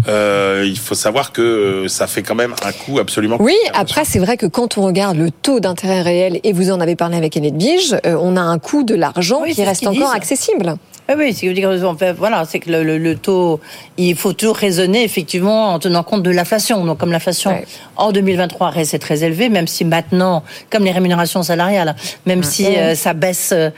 [0.09, 3.37] euh, il faut savoir que euh, ça fait quand même un coût absolument.
[3.41, 6.81] Oui, après, c'est vrai que quand on regarde le taux d'intérêt réel, et vous en
[6.81, 10.09] avez parlé avec Edwige, euh, on a un coût de l'argent Oui, qui reste encore
[10.09, 10.17] disent.
[10.17, 10.75] accessible.
[11.09, 13.61] Oui, oui, c'est dire, en fait, voilà, c'est que le, le- le taux,
[13.99, 16.85] il faut toujours raisonner effectivement en tenant compte de l'inflation.
[16.85, 17.61] Donc, comme l'inflation
[17.97, 21.95] en 2023 reste très élevée, même si maintenant, comme les rémunérations salariales,
[22.25, 22.79] même si Ouais.
[22.79, 23.71] euh, ça baisse euh,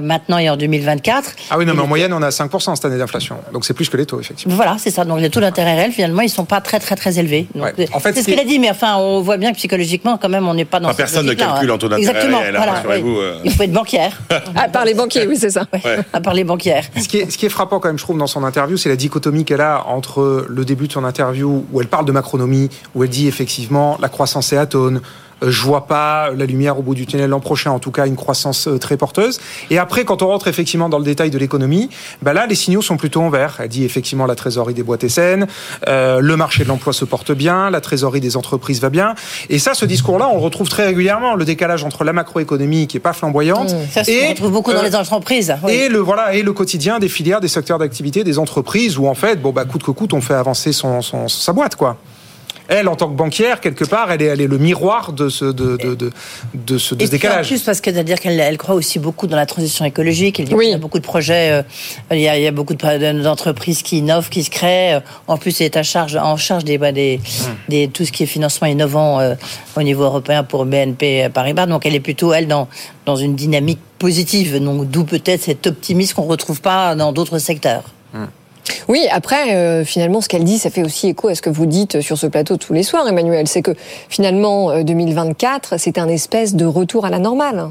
[0.00, 1.30] maintenant et en 2024.
[1.50, 3.36] Ah oui, non, mais en moyenne, on a 5% cette année d'inflation.
[3.54, 4.54] Donc c'est plus que les taux, effectivement.
[4.54, 5.04] Voilà, c'est ça.
[5.06, 7.46] Donc les taux d'intérêt réels, finalement, ils sont pas très très très élevés.
[7.54, 7.88] Donc, Ouais.
[7.94, 10.18] En fait, c'est ce qu'il qui a dit, mais enfin, on voit bien que psychologiquement,
[10.18, 10.88] quand même, on n'est pas dans.
[10.88, 11.74] Enfin, personne ne calcule hein.
[11.74, 12.40] en taux d'intérêt Exactement.
[12.40, 13.18] réel, hein, voilà, rassurez-vous, oui.
[13.22, 13.38] euh.
[13.44, 14.20] Il faut être banquière.
[14.54, 15.66] À part les banquiers, oui, c'est ça.
[16.12, 16.44] À part les
[16.96, 18.88] Ce qui, est, ce qui est frappant quand même, je trouve, dans son interview, c'est
[18.88, 22.70] la dichotomie qu'elle a entre le début de son interview où elle parle de macronomie,
[22.94, 25.00] où elle dit effectivement la croissance est atone.
[25.42, 28.06] Euh, Je vois pas la lumière au bout du tunnel l'an prochain, en tout cas
[28.06, 29.40] une croissance euh, très porteuse.
[29.70, 31.88] Et après, quand on rentre effectivement dans le détail de l'économie,
[32.22, 33.58] bah là, les signaux sont plutôt en vert.
[33.60, 35.46] Elle dit effectivement la trésorerie des boîtes est saine,
[35.88, 39.14] euh, le marché de l'emploi se porte bien, la trésorerie des entreprises va bien.
[39.50, 41.34] Et ça, ce discours-là, on le retrouve très régulièrement.
[41.34, 43.78] Le décalage entre la macroéconomie qui est pas flamboyante Mmh.
[43.92, 45.72] Ça, on retrouve beaucoup dans les entreprises, oui.
[45.72, 49.14] Et le voilà et le quotidien des filières, des secteurs d'activité, des entreprises où en
[49.14, 51.96] fait, bon bah coûte que coûte, on fait avancer son, son- sa boîte quoi.
[52.68, 55.44] Elle, en tant que banquière, quelque part, elle est, elle est le miroir de ce,
[55.44, 56.10] de, de, de,
[56.54, 57.46] de ce, de Et ce puis, En décalage.
[57.48, 60.40] plus, parce que c'est-à-dire qu'elle elle croit aussi beaucoup dans la transition écologique.
[60.40, 61.62] Elle dit qu'il y a beaucoup de projets, euh,
[62.10, 64.94] il, y a, il y a beaucoup de- d'entreprises qui innovent, qui se créent.
[64.94, 67.20] Euh, En plus, elle est à charge, en charge des, bah, des,
[67.68, 69.34] des- tout ce qui est financement innovant euh,
[69.76, 71.66] au niveau européen pour BNP Paribas.
[71.66, 72.68] Donc, elle est plutôt elle dans
[73.04, 74.60] dans une dynamique positive.
[74.60, 77.84] Donc, d'où peut-être cet optimisme qu'on retrouve pas dans d'autres secteurs.
[78.88, 81.66] Oui, après, euh, finalement, ce qu'elle dit, ça fait aussi écho à ce que vous
[81.66, 83.46] dites sur ce plateau tous les soirs, Emmanuel.
[83.48, 83.72] C'est que
[84.08, 87.70] finalement, euh, 2024, c'est un espèce de retour à la normale.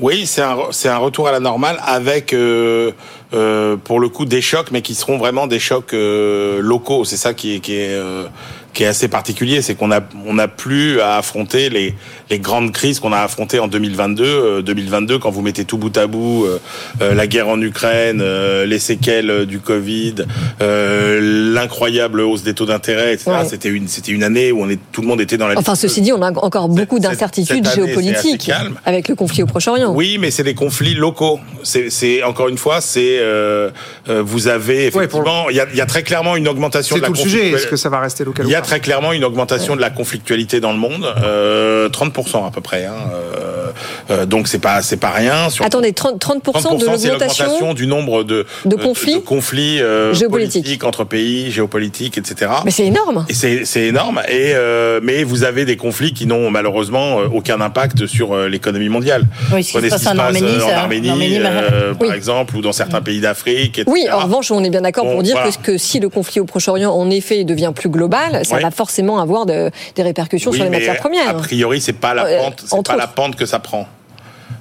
[0.00, 2.92] Oui, c'est un, retour à la normale avec, euh,
[3.34, 7.04] euh, pour le coup, des chocs, mais qui seront vraiment des chocs euh, locaux.
[7.04, 8.26] C'est ça qui est, euh,
[8.72, 11.94] qui est assez particulier, c'est qu'on a, on a plus à affronter les,
[12.30, 14.24] les grandes crises qu'on a affrontées en 2022.
[14.24, 16.58] Euh, 2022, quand vous mettez tout bout à bout, euh,
[17.00, 20.14] euh, la guerre en Ukraine, euh, les séquelles euh, du Covid,
[20.60, 23.30] euh, l'incroyable hausse des taux d'intérêt, etc.
[23.30, 23.48] Ouais.
[23.48, 25.74] C'était une, c'était une année où on est, tout le monde était dans la Enfin,
[25.74, 28.50] ceci dit, on a encore beaucoup d'incertitudes c'est géopolitiques
[28.84, 29.92] avec le conflit au Proche-Orient.
[29.94, 31.40] Oui, mais c'est des conflits locaux.
[31.62, 33.70] C'est, c'est encore une fois, c'est euh,
[34.08, 37.00] euh, vous avez effectivement, il y, a, il y a très clairement une augmentation C'est
[37.00, 37.50] de la tout le sujet.
[37.50, 40.78] Est-ce que ça va rester local Très clairement une augmentation de la conflictualité dans le
[40.78, 42.86] monde, euh, 30% à peu près.
[42.86, 43.70] Hein, euh,
[44.10, 45.50] euh, donc c'est pas c'est pas rien.
[45.50, 49.80] Sur Attendez, 30, 30%, 30% de l'augmentation du nombre de, de euh, conflits de conflits
[49.82, 50.62] euh, géopolitiques.
[50.62, 52.50] politiques entre pays, géopolitiques, etc.
[52.64, 53.26] Mais c'est énorme.
[53.28, 54.20] Et c'est c'est énorme.
[54.28, 59.24] Et euh, mais vous avez des conflits qui n'ont malheureusement aucun impact sur l'économie mondiale.
[59.52, 62.06] Oui, ce qui se passe en Arménie, en Arménie, en Arménie, euh, oui.
[62.08, 63.82] par exemple, ou dans certains pays d'Afrique.
[63.86, 65.50] Oui, en revanche, on est bien d'accord Bon, pour dire voilà.
[65.50, 69.18] que, que si le conflit au Proche-Orient, en effet, devient plus global, ça va forcément
[69.20, 71.28] avoir de- des répercussions Oui, sur les mais matières premières.
[71.28, 73.86] A priori, c'est pas la Euh, pente, c'est pas la pente que ça prend.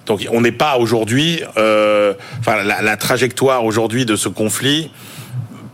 [0.07, 4.91] Donc, on n'est pas aujourd'hui, euh, enfin, la, la trajectoire aujourd'hui de ce conflit,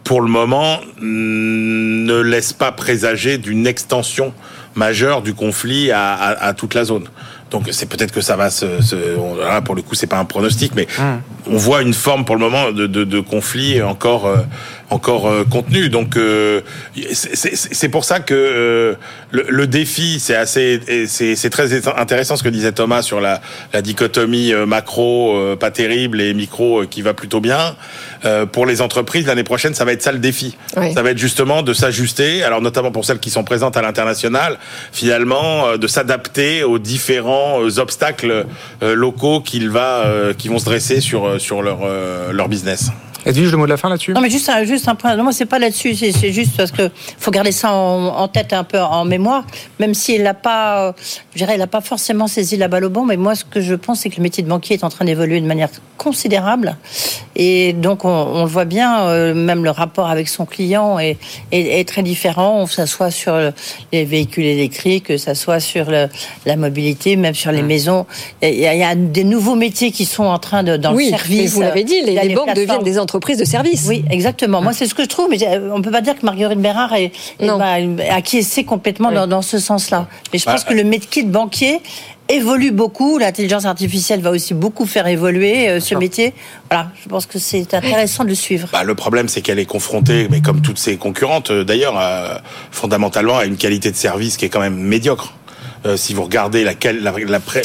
[0.04, 4.34] pour le moment, ne laisse pas présager d'une extension
[4.76, 7.06] majeure du conflit à, à- à toute la zone.
[7.50, 10.18] Donc, c'est peut-être que ça va se, se- on- là, pour le coup, c'est pas
[10.20, 10.86] un pronostic, mais
[11.50, 14.38] on voit une forme pour le moment de, de, de conflit encore euh,
[14.90, 15.90] encore euh, contenu.
[15.90, 16.62] Donc euh,
[17.14, 18.96] c'est- pour ça que euh,
[19.32, 23.42] le, le défi, c'est assez, c'est très intéressant ce que disait Thomas sur la,
[23.74, 27.76] la dichotomie macro euh, pas terrible et micro euh, qui va plutôt bien.
[28.26, 30.58] Euh, pour les entreprises, l'année prochaine, ça va être ça le défi.
[30.76, 30.94] Oui.
[30.94, 32.44] Ça va être justement de s'ajuster.
[32.44, 34.58] Alors notamment pour celles qui sont présentes à l'international,
[34.92, 38.46] finalement, euh, de s'adapter aux différents obstacles
[38.84, 42.90] euh, locaux qu'il va, euh, qui vont se dresser sur sur leur euh, leur business.
[43.28, 44.14] Edwige, le mot de la fin là-dessus?
[44.14, 45.16] Non, mais juste un, juste un point.
[45.16, 45.96] Non, moi, c'est pas là-dessus.
[45.96, 49.46] C'est juste parce que faut garder ça en, en tête, un peu en mémoire.
[49.80, 50.96] Même s'il n'a pas,
[51.34, 53.06] je dirais, il n'a pas forcément saisi la balle au bon.
[53.06, 55.06] Mais moi, ce que je pense, c'est que le métier de banquier est en train
[55.06, 56.78] d'évoluer de manière considérable.
[57.36, 61.18] Et donc, on, on le voit bien, euh, même le rapport avec son client est,
[61.52, 62.66] est, est très différent.
[62.66, 63.54] Que ça soit sur le-
[63.92, 66.08] les véhicules électriques, que ça soit sur le-
[66.46, 68.06] la mobilité, même sur les maisons.
[68.42, 70.94] Il y, a, il y a des nouveaux métiers qui sont en train de, dans
[70.94, 71.40] oui, le service.
[71.42, 73.86] mais vous l'avez dit, les, banques deviennent des entreprises de service.
[73.88, 74.62] Oui, exactement.
[74.62, 76.94] Moi, c'est ce que je trouve, mais euh, on peut pas dire que Marguerite Bérard
[76.94, 77.76] est, est bah,
[78.12, 80.08] acquiescée complètement dans, dans ce sens-là.
[80.34, 81.82] Mais je pense Bah, que le métier de banquier
[82.30, 83.18] évolue beaucoup.
[83.18, 86.34] L'intelligence artificielle va aussi beaucoup faire évoluer euh, ce métier.
[86.70, 88.68] Voilà, je pense que c'est intéressant de le suivre.
[88.72, 92.36] Bah, le problème, c'est qu'elle est confrontée, mais comme toutes ses concurrentes, euh, d'ailleurs, euh,
[92.72, 95.34] fondamentalement, à une qualité de service qui est quand même médiocre.
[95.86, 97.14] Euh, si vous regardez la, quali- la,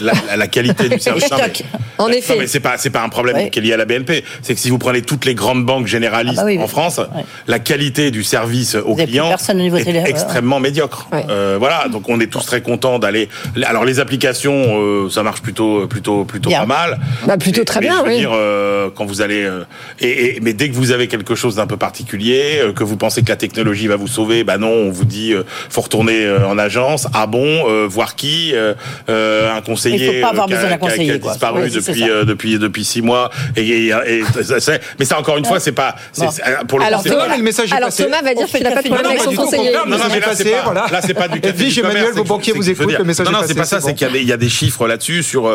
[0.01, 1.31] la, la- la qualité du service.
[1.31, 1.53] Non, mais-
[1.99, 2.37] En non, effet.
[2.39, 3.51] mais c'est pas c'est pas un problème Ouais.
[3.51, 4.25] qui est lié à la BNP.
[4.43, 6.67] C'est que si vous prenez toutes les grandes banques généralistes Ah bah oui, en.
[6.67, 7.01] France,
[7.47, 10.11] la qualité du service aux clients est télé- ouais.
[10.11, 11.09] extrêmement médiocre.
[11.29, 13.29] Euh, voilà, donc on est tous très contents d'aller.
[13.65, 16.61] Alors les applications, euh, ça marche plutôt plutôt plutôt Bien.
[16.61, 17.01] pas mal.
[17.27, 18.19] Bah, plutôt très mais bien, je veux oui.
[18.19, 19.65] dire, euh, quand vous allez euh,
[20.01, 22.97] et, et- mais dès que vous avez quelque chose d'un peu particulier, euh, que vous
[22.97, 26.25] pensez que la technologie va vous sauver, bah non, on vous dit euh, faut retourner
[26.25, 27.07] euh, en agence.
[27.15, 28.75] Ah bon, euh, voir qui, euh,
[29.09, 32.59] euh, un conseiller pas avoir euh, qui a- qui qui conseiller, disparu depuis euh, depuis
[32.59, 33.31] depuis six mois.
[33.57, 36.31] Et, et- et- ça, c'est- mais ça encore une fois, c'est pas c'est- Bon.
[36.31, 38.89] c'est- pour le Alors, c'est Thomas, pas- alors Thomas va dire qu'il n'a pas de
[38.89, 39.73] problème avec son conseiller.
[39.73, 40.87] non, non, mais là, passé, c'est pas, voilà.
[40.91, 43.27] là, c'est pas du café Edwige du commerce, Emmanuel, vos banquiers vous écoutent, le message
[43.27, 45.47] Non, non, c'est passé, pas ça, c'est qu'il y a des, chiffres là-dessus sur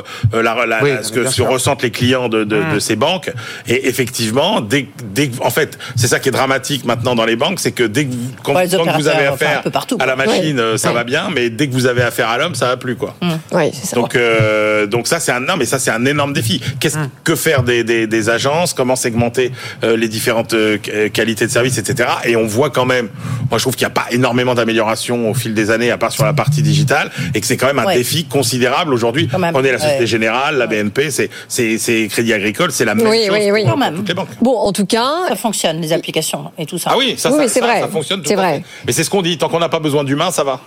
[1.04, 3.32] ce que ressentent les clients de, ces banques.
[3.68, 7.60] Et effectivement, dès, dès, en fait, c'est ça qui est dramatique maintenant dans les banques,
[7.60, 10.06] c'est que dès que vous, quand, Ouais, les quand vous avez enfin, affaire partout, à
[10.06, 10.78] la machine, Ouais.
[10.78, 10.94] ça Ouais.
[10.96, 13.16] va bien, mais dès que vous avez affaire à l'homme, ça va plus, quoi.
[13.52, 13.96] Oui, c'est ça.
[13.96, 16.62] Donc, euh, donc ça c'est un non, mais ça c'est un énorme défi.
[16.80, 18.74] Qu'est-ce que faire des, des, des agences?
[18.74, 19.52] Comment segmenter
[19.84, 22.10] euh, les différentes euh, qu- qualités de service, etc.
[22.26, 23.10] Et on voit quand même.
[23.50, 26.12] Moi, je trouve qu'il n'y a pas énormément d'amélioration au fil des années, à part
[26.12, 27.96] sur la partie digitale, et que c'est quand même un Ouais.
[27.96, 29.28] défi considérable aujourd'hui.
[29.32, 29.54] Quand même.
[29.54, 30.08] Prenez la Société Ouais.
[30.08, 33.62] Générale, la BNP, c'est c'est Crédit Agricole, c'est la même Oui, chose oui, oui.
[33.64, 33.96] pour, Quand même.
[33.96, 34.30] toutes les banques.
[34.42, 36.92] Bon, en tout cas, Ça fonctionne, les applications et tout ça.
[36.94, 37.80] Ah oui, ça, Oui, ça, oui, vrai.
[37.82, 38.22] ça fonctionne.
[38.22, 38.56] tout vrai.
[38.58, 38.64] fait.
[38.86, 39.38] Mais c'est ce qu'on dit.
[39.38, 40.60] Tant qu'on n'a pas besoin d'humains, ça va.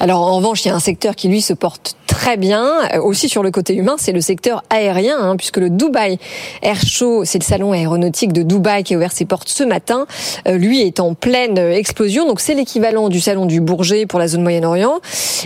[0.00, 3.00] Alors en revanche, il y a un secteur qui lui se porte très bien, euh,
[3.00, 6.18] aussi sur le côté humain, c'est le secteur aérien, hein, puisque le Dubai
[6.60, 10.06] Air Show, c'est le salon aéronautique de Dubaï qui a ouvert ses portes ce matin,
[10.46, 14.18] euh, lui est en pleine euh, explosion, donc c'est l'équivalent du salon du Bourget pour
[14.18, 15.00] la zone Moyen-Orient.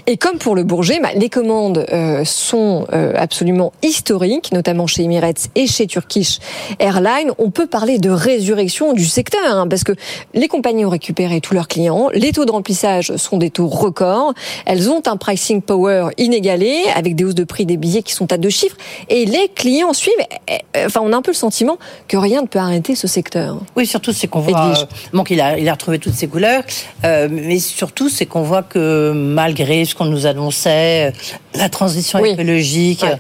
[0.06, 5.04] Et comme pour le Bourget, bah, les commandes euh, sont euh, absolument historiques, notamment chez
[5.04, 6.38] Emirates et chez Turkish
[6.78, 7.30] Airlines.
[7.38, 9.92] On peut parler de résurrection du secteur, hein, parce que
[10.34, 14.15] les compagnies ont récupéré tous leurs clients, les taux de remplissage sont des taux records,
[14.64, 18.32] elles ont un pricing power inégalé, avec des hausses de prix des billets qui sont
[18.32, 18.76] à deux chiffres,
[19.08, 20.14] et les clients suivent.
[20.48, 23.06] Eh, eh, Enfin, on a un peu le sentiment que rien ne peut arrêter ce
[23.08, 23.58] secteur.
[23.76, 24.74] Oui, surtout c'est qu'on voit euh,
[25.12, 26.62] bon, qu'il a, il a retrouvé toutes ses couleurs,
[27.04, 31.10] euh, mais surtout c'est qu'on voit que malgré ce qu'on nous annonçait, euh,
[31.58, 32.30] la transition Oui.
[32.30, 33.02] écologique.
[33.02, 33.16] Ouais.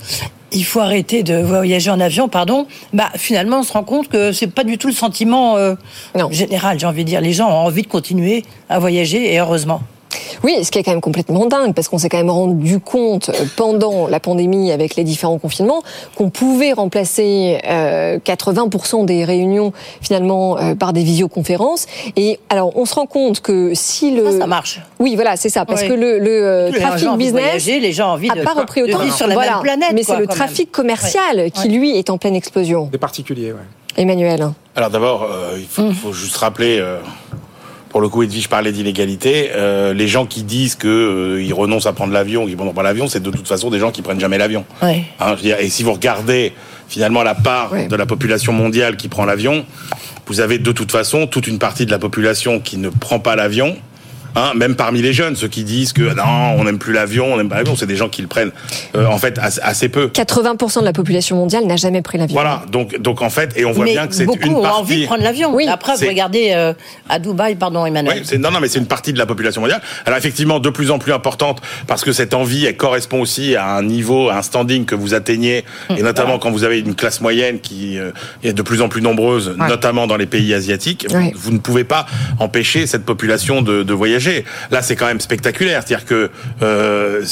[0.52, 2.66] Il faut arrêter de voyager en avion, pardon.
[2.92, 5.74] Bah, finalement, on se rend compte que c'est pas du tout le sentiment euh,
[6.30, 6.78] général.
[6.78, 9.80] J'ai envie de dire, les gens ont envie de continuer à voyager et heureusement.
[10.44, 13.28] Oui, ce qui est quand même complètement dingue, parce qu'on s'est quand même rendu compte
[13.30, 15.82] euh, pendant la pandémie, avec les différents confinements,
[16.16, 21.86] qu'on pouvait remplacer euh, 80% des réunions finalement euh, par des visioconférences.
[22.16, 24.80] Et alors, on se rend compte que si le Ça, ça marche.
[24.98, 25.88] oui, voilà, c'est ça, parce Oui.
[25.88, 28.12] que le, le euh, Les gens ont trafic envie de business voyager, les gens ont
[28.12, 28.98] envie a de, pas repris de autant.
[29.04, 29.52] vivre sur la Voilà.
[29.54, 29.90] même planète.
[29.94, 30.72] Mais c'est le trafic même.
[30.72, 31.50] commercial Ouais.
[31.50, 32.88] qui lui est en pleine explosion.
[32.92, 33.58] Des particuliers, ouais.
[33.98, 34.50] Emmanuel.
[34.74, 35.94] Alors d'abord, euh, il faut, Hum.
[35.94, 36.98] faut juste rappeler, euh,
[37.96, 39.52] pour le coup, Edwige parlait d'inégalité.
[39.54, 42.82] euh, les gens qui disent que euh, ils renoncent à prendre l'avion, qu'ils prennent pas
[42.82, 44.66] l'avion, c'est de toute façon des gens qui prennent jamais l'avion.
[44.82, 45.04] Ouais.
[45.18, 46.52] Hein, et si vous regardez
[46.88, 47.86] finalement la part Ouais.
[47.88, 49.64] de la population mondiale qui prend l'avion,
[50.26, 53.34] vous avez de toute façon toute une partie de la population qui ne prend pas
[53.34, 53.74] l'avion.
[54.38, 57.36] Hein, même parmi les jeunes, ceux qui disent que non, on n'aime plus l'avion, on
[57.38, 58.52] n'aime pas l'avion, c'est des gens qui le prennent
[58.94, 60.08] euh, en fait assez, assez peu.
[60.08, 62.34] 80% de la population mondiale n'a jamais pris l'avion.
[62.34, 64.62] Voilà, donc donc en fait, et on voit mais bien que c'est beaucoup une ont
[64.62, 64.78] partie.
[64.80, 65.54] envie de prendre l'avion.
[65.54, 65.66] Oui.
[65.68, 66.74] Après, vous regardez euh,
[67.08, 68.22] à Dubaï, pardon, Emmanuel.
[68.30, 69.80] Oui, non, non, mais c'est une partie de la population mondiale.
[70.04, 73.74] Alors effectivement, de plus en plus importante, parce que cette envie, elle correspond aussi à
[73.76, 75.64] un niveau, à un standing que vous atteignez,
[75.96, 78.10] et notamment quand vous avez une classe moyenne qui euh,
[78.44, 82.04] est de plus en plus nombreuse, notamment dans les pays asiatiques, vous- ne pouvez pas
[82.38, 84.25] empêcher cette population de, de voyager.
[84.70, 86.30] Là, c'est quand même spectaculaire, c'est-à-dire que
[86.62, 87.22] euh,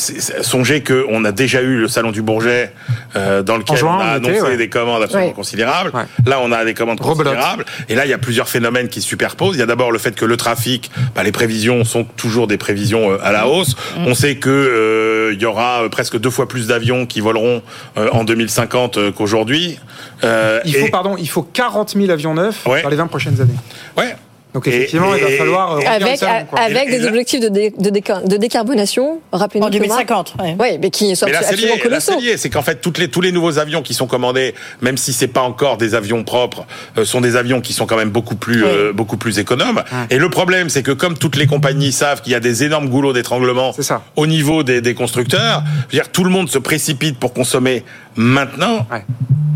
[0.43, 2.73] songez que on a déjà eu le salon du Bourget,
[3.17, 4.57] euh, dans lequel juin, on a annoncé ouais.
[4.57, 5.35] des commandes absolument Ouais.
[5.35, 5.91] considérables.
[5.95, 6.03] Ouais.
[6.27, 7.35] Là, on a des commandes Rebelote.
[7.35, 7.65] considérables.
[7.89, 9.57] Et là, il y a plusieurs phénomènes qui se superposent.
[9.57, 12.59] Il y a d'abord le fait que le trafic, bah, les prévisions sont toujours des
[12.59, 13.75] prévisions euh, à la hausse.
[13.97, 17.63] On sait que euh, il y aura euh, presque deux fois plus d'avions qui voleront
[17.97, 19.79] euh, en 2050 euh, qu'aujourd'hui.
[20.23, 22.83] Euh, Il faut, et- pardon, il faut 40 000 avions neufs Ouais.
[22.83, 23.55] dans les 20 prochaines années.
[23.97, 24.15] Ouais.
[24.55, 26.61] Donc Et- effectivement, il va falloir euh, Avec, salon, quoi.
[26.61, 30.57] avec Et- des objectifs de, dé- de, déca- de décarbonation, rappelez-nous En 2050, ouais.
[30.61, 32.13] Oui, mais qui sont Mais là, c'est absolument colossaux.
[32.37, 35.27] C'est qu'en fait, toutes les, tous les nouveaux avions qui sont commandés, même si c'est
[35.27, 36.65] pas encore des avions propres,
[36.99, 39.83] euh, sont des avions qui sont quand même beaucoup plus, euh, beaucoup plus économes.
[40.11, 42.89] Et le problème, c'est que comme toutes les compagnies savent qu'il y a des énormes
[42.89, 44.03] goulots d'étranglement C'est ça.
[44.15, 47.83] au niveau des, des constructeurs, je veux dire, tout le monde se précipite pour consommer
[48.15, 48.87] maintenant.
[48.93, 49.05] Ouais.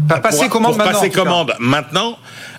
[0.09, 0.93] Pa- Passer pour, commande pour maintenant.
[1.01, 2.17] passer commande maintenant.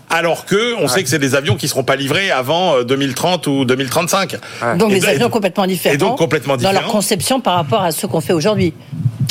[0.09, 3.45] Alors que on sait que c'est des avions qui seront pas livrés avant euh, 2030
[3.47, 4.37] ou 2035.
[4.77, 5.93] Donc Et des de- avions complètement différents.
[5.93, 6.91] et donc complètement Dans leur différents.
[6.91, 8.73] conception par rapport à ce qu'on fait aujourd'hui.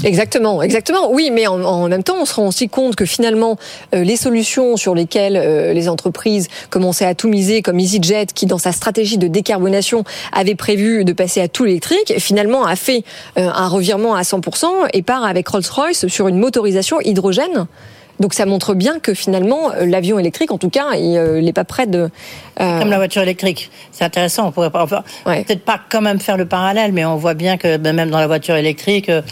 [0.05, 1.11] Exactement, exactement.
[1.11, 3.57] Oui, mais en, en, même temps, on se rend aussi compte que finalement,
[3.93, 8.47] euh, les solutions sur lesquelles euh, les entreprises commençaient à tout miser, comme EasyJet, qui
[8.47, 13.03] dans sa stratégie de décarbonation avait prévu de passer à tout l'électrique, finalement a fait
[13.39, 17.67] euh, un revirement à 100% et part avec Rolls-Royce sur une motorisation hydrogène.
[18.21, 21.65] Donc ça montre bien que finalement euh, l'avion électrique, en tout cas, il n'est pas
[21.65, 22.11] prêt de.
[22.61, 22.79] Euh...
[22.81, 24.49] Comme la voiture électrique, c'est intéressant.
[24.49, 25.45] On pourrait pas, enfin, ouais.
[25.45, 28.19] peut-être pas quand même faire le parallèle, mais on voit bien que ben, même dans
[28.19, 29.23] la voiture électrique, euh,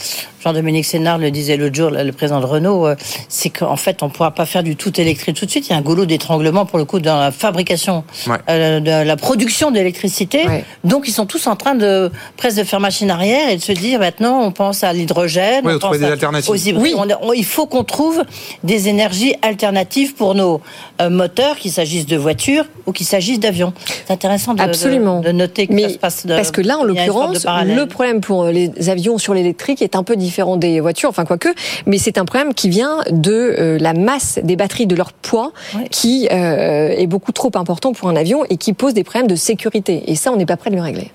[0.47, 2.95] Jean-Dominique Sénard le disait l'autre jour, le président de Renault, euh,
[3.29, 5.67] c'est qu'en fait on ne pourra pas faire du tout électrique tout de suite.
[5.67, 8.37] Il y a un goulot d'étranglement pour le coup dans la fabrication, ouais.
[8.49, 10.47] euh, de la production d'électricité.
[10.47, 10.65] Ouais.
[10.85, 13.73] Donc ils sont tous en train de presque de faire machine arrière et de se
[13.73, 16.49] dire maintenant on pense à l'hydrogène, oui, on pense des à, alternatives.
[16.49, 16.81] aux hybrides.
[16.81, 16.95] Oui.
[16.97, 18.23] On, on, il faut qu'on trouve
[18.63, 20.61] des énergies alternatives pour nos
[21.01, 23.73] euh, moteurs, qu'il s'agisse de voitures ou qu'il s'agisse d'avions.
[24.07, 25.23] C'est intéressant de, Absolument.
[25.23, 26.27] De, de, noter que Mais ça se passe.
[26.27, 30.05] De, parce que là, en l'occurrence, le problème pour les avions sur l'électrique est un
[30.05, 31.49] peu différent des voitures, enfin quoique,
[31.87, 35.53] mais c'est un problème qui vient de euh, la masse des batteries, de leur poids,
[35.75, 35.89] ouais.
[35.91, 39.37] qui euh, est beaucoup trop important pour un avion et qui pose des problèmes de
[39.37, 40.05] sécurité.
[40.11, 41.11] Et ça, on n'est pas prêt de le régler.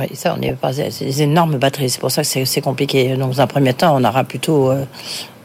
[0.00, 0.72] Oui, ça, on n'est pas.
[0.72, 1.90] C'est des énormes batteries.
[1.90, 3.16] C'est pour ça que c'est compliqué.
[3.16, 4.70] Donc, dans un premier temps, on aura plutôt.
[4.70, 4.84] Euh,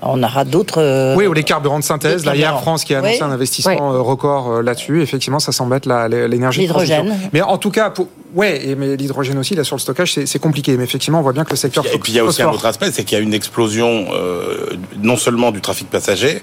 [0.02, 0.82] on aura d'autres.
[0.82, 2.26] Euh, oui, ou les carburants de synthèse.
[2.26, 3.24] Là, Air France qui a annoncé oui.
[3.24, 4.00] un investissement oui.
[4.00, 5.04] record là-dessus.
[5.04, 6.62] Effectivement, ça semble être l'énergie.
[6.62, 7.16] L'hydrogène.
[7.32, 10.76] Mais en tout cas, pour, ouais, mais l'hydrogène aussi, là, sur le stockage, c'est compliqué.
[10.78, 11.86] Mais effectivement, on voit bien que le secteur.
[11.94, 14.08] Et puis, il y a aussi un autre aspect, c'est qu'il y a une explosion,
[14.14, 14.72] euh,
[15.02, 16.42] non seulement du trafic passager,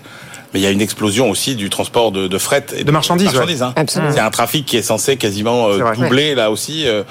[0.53, 2.93] mais il y a une explosion aussi du transport de, de fret et de, de
[2.93, 3.27] marchandises.
[3.27, 3.69] marchandises ouais.
[3.77, 3.87] hein.
[3.87, 6.35] C'est un trafic qui est censé quasiment euh, doubler ouais.
[6.35, 7.03] là aussi, euh,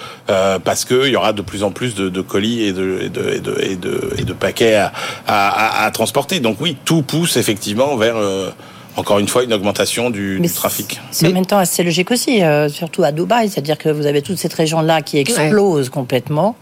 [0.59, 3.29] parce qu'il y aura de plus en plus de, de colis et de, et de,
[3.29, 4.93] et de, et de, et de paquets à,
[5.27, 6.39] à, à, transporter.
[6.39, 8.49] Donc oui, tout pousse effectivement vers euh,
[8.97, 10.99] encore une fois une augmentation du, du trafic.
[11.11, 14.21] C'est en même temps assez logique aussi, euh, surtout à Dubaï, c'est-à-dire que vous avez
[14.21, 15.91] toute cette région-là qui explose ouais.
[15.91, 16.55] complètement.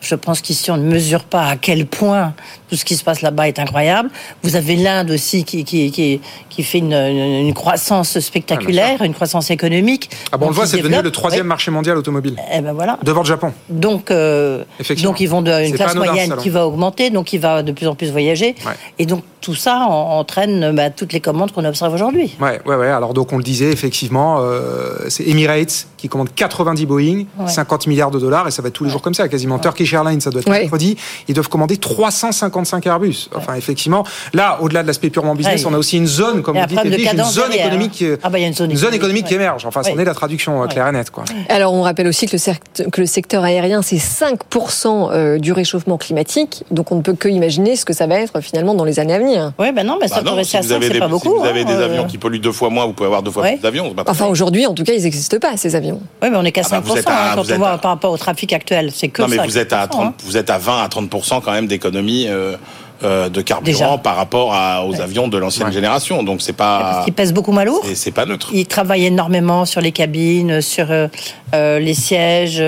[0.00, 2.34] Je pense qu'ici on ne mesure pas à quel point
[2.68, 4.10] tout ce qui se passe là-bas est incroyable.
[4.42, 9.50] Vous avez l'Inde aussi qui, qui, qui, qui fait une, croissance spectaculaire, ah, une croissance
[9.50, 10.10] économique.
[10.32, 12.36] Ah bon, on le voit, c'est devenu le troisième marché mondial automobile.
[12.52, 12.98] Eh ben voilà.
[13.02, 13.52] Devant le Japon.
[13.68, 14.64] Donc, euh,
[15.02, 17.94] donc ils vont d'une classe moyenne qui va augmenter, donc il va de plus en
[17.94, 18.54] plus voyager.
[18.66, 18.72] Ouais.
[18.98, 22.36] Et donc tout ça entraîne bah, toutes les commandes qu'on observe aujourd'hui.
[22.40, 22.88] Ouais, ouais, ouais.
[22.88, 27.48] Alors donc on le disait effectivement, euh, c'est Emirates qui commande 90 Boeing, ouais.
[27.48, 29.58] 50 milliards de dollars, et ça va être tous les jours comme ça, quasiment.
[29.58, 30.96] Turkish Airlines, ça doit être mercredi.
[31.28, 33.28] Ils doivent commander 355 Airbus.
[33.34, 36.66] Enfin, effectivement, là, au-delà de l'aspect purement business, on a aussi une zone, comme vous
[36.66, 39.66] dites, une zone économique, ah bah, une zone, une zone économique qui émerge.
[39.66, 41.24] Enfin, c'en est la traduction claire et nette, quoi.
[41.48, 45.52] Alors, on rappelle aussi que le, secteur, que le secteur aérien, c'est 5% euh, du
[45.52, 46.64] réchauffement climatique.
[46.70, 49.14] Donc, on ne peut que imaginer ce que ça va être finalement dans les années
[49.14, 49.52] à venir.
[49.58, 51.34] Oui, ben non, mais ça bah pourrait si à 5, c'est pas beaucoup.
[51.34, 53.30] Si vous avez hein, des avions qui polluent deux fois moins, vous pouvez avoir deux
[53.30, 53.94] fois plus d'avions.
[54.06, 56.00] Enfin, aujourd'hui, en tout cas, ils n'existent pas, ces avions.
[56.22, 57.78] Oui, mais on est qu'à 5%, ah bah à, hein, quand on voit à...
[57.78, 58.90] par rapport au trafic actuel.
[58.94, 60.14] C'est que Non, mais vous êtes, à 30, hein.
[60.24, 62.26] vous êtes à 20 à 30% quand même d'économie.
[62.28, 62.56] Euh,
[63.04, 63.98] euh, de carburant Déjà.
[63.98, 65.00] par rapport à, aux ouais.
[65.00, 65.72] avions de l'ancienne ouais.
[65.72, 66.24] génération.
[66.24, 66.80] Donc c'est pas.
[66.80, 67.84] Parce qu'ils pèsent beaucoup moins lourd.
[67.94, 68.50] C'est pas neutre.
[68.52, 71.06] Ils travaillent énormément sur les cabines, sur euh,
[71.54, 72.60] euh, les sièges,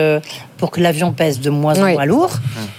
[0.56, 1.92] pour que l'avion pèse de moins en oui.
[1.94, 2.30] moins lourd.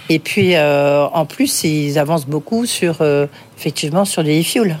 [0.08, 3.02] Et puis euh, en plus, ils avancent beaucoup sur
[3.58, 4.78] effectivement sur les e-fuels.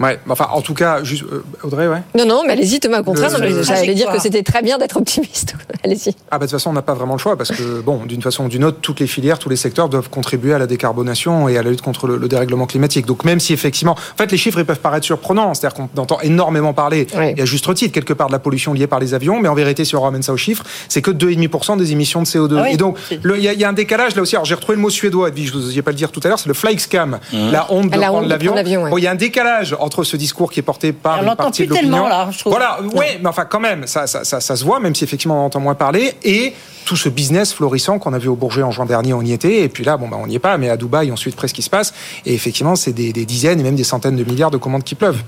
[0.00, 2.00] Ouais, enfin, en tout cas, juste, euh, Audrey, ouais.
[2.16, 3.62] Non, non, mais allez-y, Thomas, au contraire, le...
[3.62, 5.56] j'allais dire que c'était très bien d'être optimiste.
[5.84, 6.14] allez-y.
[6.30, 8.22] Ah, bah, de toute façon, on n'a pas vraiment le choix parce que, bon, d'une
[8.22, 11.50] façon ou d'une autre, toutes les filières, tous les secteurs doivent contribuer à la décarbonation
[11.50, 13.04] et à la lutte contre le, le dérèglement climatique.
[13.04, 15.52] Donc, même si effectivement, en fait, les chiffres, ils peuvent paraître surprenants.
[15.52, 17.34] C'est-à-dire qu'on entend énormément parler, oui.
[17.36, 19.54] et à juste titre, quelque part, de la pollution liée par les avions, mais en
[19.54, 22.56] vérité, si on ramène ça aux chiffres, c'est que 2,5% des émissions de CO2.
[22.56, 24.34] Ah oui, et donc, il y, y, a un décalage là aussi.
[24.34, 26.28] Alors, j'ai retrouvé le mot suédois, Edwige, je vous ai pas le dire tout à
[26.28, 27.50] l'heure, c'est le flykescam, mmh.
[27.50, 28.54] la honte de la prendre l'avion.
[28.56, 28.90] Il ouais.
[28.90, 31.64] bon, y a un décalage entre ce discours qui est porté par on une partie
[31.64, 32.06] de l'opinion.
[32.06, 32.52] Là, je trouve.
[32.52, 35.42] Voilà, oui, mais enfin quand même, ça, ça, ça, ça, se voit, même si effectivement
[35.42, 38.70] on entend moins parler, et tout ce business florissant qu'on a vu au Bourget en
[38.70, 40.70] juin dernier, on y était, et puis là, bon, bah, on n'y est pas, mais
[40.70, 41.92] à Dubaï, on suit de près ce qui se passe,
[42.24, 44.94] et effectivement, c'est des, des, dizaines et même des centaines de milliards de commandes qui
[44.94, 45.22] pleuvent.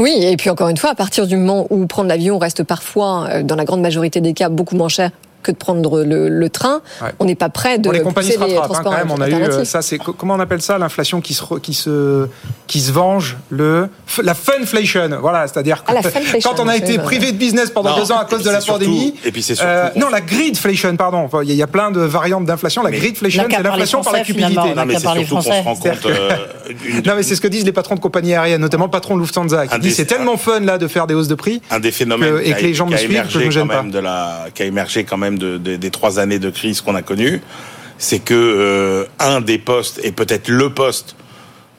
[0.00, 3.28] Oui, et puis encore une fois, à partir du moment où prendre l'avion reste parfois,
[3.28, 5.12] euh, dans la grande majorité des cas, beaucoup moins cher
[5.48, 6.80] que de prendre le, le train.
[7.02, 7.08] Ouais.
[7.18, 9.10] On n'est pas prêt de bon, les compagnies se rattrapent, hein, quand même.
[9.10, 12.28] On a eu euh, ça, c'est comment on appelle ça l'inflation qui se qui se
[12.66, 13.88] qui se venge le
[14.22, 15.08] la funflation.
[15.20, 15.94] Voilà, c'est-à-dire ah,
[16.42, 18.60] quand on a été privé de business pendant non, deux ans à cause de la
[18.60, 19.14] pandémie.
[19.24, 21.28] Et puis c'est surtout euh, non la greedflation, pardon.
[21.42, 22.82] Il y a plein de variantes d'inflation.
[22.82, 24.74] La greedflation, c'est l'inflation par la cupidité.
[24.76, 26.06] Non, mais c'est surtout qu'on se rend compte.
[26.06, 26.30] euh,
[27.06, 29.20] non, mais c'est ce que disent les patrons de compagnies aériennes, notamment le patron de
[29.20, 31.62] Lufthansa, qui dit c'est tellement fun là de faire des hausses de prix.
[31.70, 33.84] Un des phénomènes et que les gens me suivent que je me gêne pas.
[34.54, 37.40] Qui a émergé quand même de des trois années de crise qu'on a connues,
[37.98, 41.16] c'est que euh, un des postes, et peut-être le poste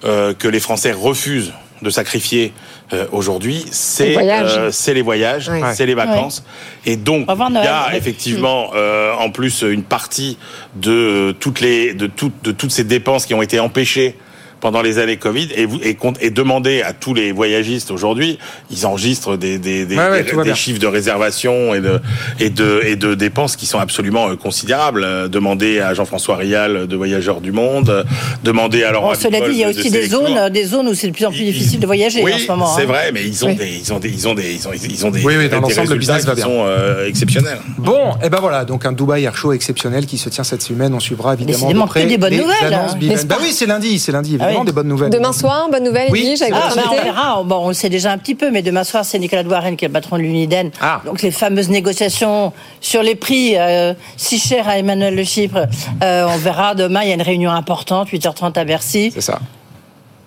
[0.03, 2.51] euh, que les Français refusent de sacrifier
[2.91, 4.55] euh, aujourd'hui, c'est Les voyages.
[4.57, 6.43] euh, c'est les voyages, c'est les vacances.
[6.86, 10.38] Et donc, il y a effectivement, euh, en plus, une partie
[10.76, 14.16] de toutes les de toutes de toutes ces dépenses qui ont été empêchées
[14.60, 18.38] pendant les années Covid et, vous, et, compte- et demander à tous les voyagistes aujourd'hui,
[18.72, 20.55] ils enregistrent des, des, des, Ouais, ouais, des- tout va des bien.
[20.55, 21.99] chiffres de réservation et de,
[22.39, 25.03] et, de, et de dépenses qui sont absolument euh, considérables.
[25.03, 28.03] Euh, Demander à Jean-François Rial de Voyageurs du Monde, euh,
[28.43, 30.88] demander à Laurent Bon, cela dit, il y a aussi de des zones, des zones
[30.88, 32.76] où c'est de plus en plus difficile de voyager Oui, en ce moment.
[32.76, 32.86] c'est hein.
[32.88, 33.55] vrai, mais ils ont Oui.
[33.55, 35.57] des, ils ont des, ils ont des, ils ont, ils ont des, Oui, oui, dans
[35.57, 36.45] des l'ensemble, le résultats business va qui bien.
[36.45, 37.60] sont euh, exceptionnels.
[37.78, 40.93] Bon, et ben voilà, donc un Dubaï Air Show exceptionnel qui se tient cette semaine.
[40.93, 42.88] On suivra évidemment Décidément, de près que des bonnes les nouvelles, hein.
[42.99, 44.66] Bah pas oui, c'est lundi, c'est lundi, évidemment, Ah oui.
[44.66, 45.10] des bonnes nouvelles.
[45.10, 46.22] Demain soir, bonne nouvelle, Oui.
[46.22, 47.43] Edwige, avec Ah, votre ben, on verra.
[47.43, 49.86] Bon, on le sait déjà un petit peu, mais demain soir, c'est Nicolas Douarenne qui
[49.86, 50.72] est le patron de l'Uniden.
[50.82, 51.02] Ah.
[51.06, 55.68] Donc les fameuses négociations sur les prix euh, si chers à Emmanuel Le Chypre,
[56.04, 57.02] euh, on verra demain.
[57.04, 59.12] Il y a une réunion importante, 8h30 à Bercy.
[59.14, 59.39] C'est ça.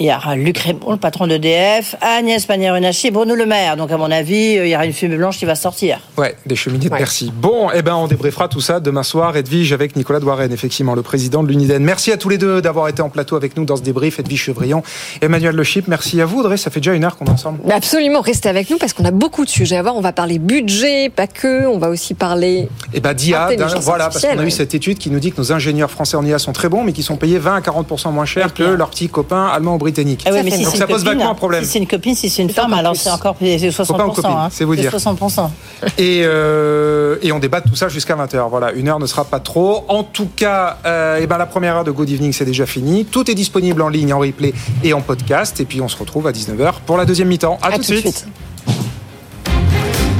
[0.02, 3.76] Il y aura Luc Raymond, le patron d'EDF, Agnès Pannier-Runacher et Bruno Le Maire.
[3.76, 6.00] Donc à mon avis, euh, il y aura une fumée blanche qui va sortir.
[6.18, 6.98] Ouais, des cheminées de Ouais.
[6.98, 7.32] Bercy.
[7.32, 9.36] Bon, eh ben on débriefera tout ça demain soir.
[9.36, 11.84] Edwige avec Nicolas Douarenne, effectivement, le président de l'Uniden.
[11.84, 14.18] Merci à tous les deux d'avoir été en plateau avec nous dans ce débrief.
[14.18, 14.82] Edwige Chevrillon,
[15.20, 16.56] Emmanuel Le Chip, merci à vous, Audrey.
[16.56, 17.60] Ça fait déjà une heure qu'on est ensemble.
[17.64, 19.94] Mais Absolument, restez avec nous parce qu'on a beaucoup de sujets à voir.
[19.94, 21.68] On va parler budget, pas que.
[21.68, 22.68] On va aussi parler.
[22.92, 23.50] Et ben d'IA,
[23.80, 26.26] voilà, parce qu'on a eu cette étude qui nous dit que nos ingénieurs français en
[26.26, 28.90] IA sont très bons, mais qui sont payés 20 à 40% moins cher que leurs
[28.90, 29.91] petits copains allemands ou britanniques.
[30.26, 31.64] Ah oui, mais si Donc ça une pose copine, vaguement un problème.
[31.64, 33.86] Si c'est une copine, si c'est une femme, alors c'est encore plus- c'est 60%.
[33.86, 34.48] Copain ou copine, hein.
[34.50, 34.90] c'est vous dire.
[34.90, 35.50] 60%.
[35.98, 38.48] Et, euh, et on débat de tout ça jusqu'à 20h.
[38.50, 39.84] Voilà, une heure ne sera pas trop.
[39.88, 43.04] En tout cas, euh, eh ben, la première heure de Good Evening, c'est déjà fini.
[43.04, 45.60] Tout est disponible en ligne, en replay et en podcast.
[45.60, 47.58] Et puis on se retrouve à 19h pour la deuxième mi-temps.
[47.62, 48.26] À, tout de suite.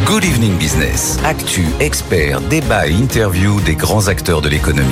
[0.04, 1.18] Good Evening Business.
[1.24, 4.90] Actu, experts, débat et interview des grands acteurs de l'économie.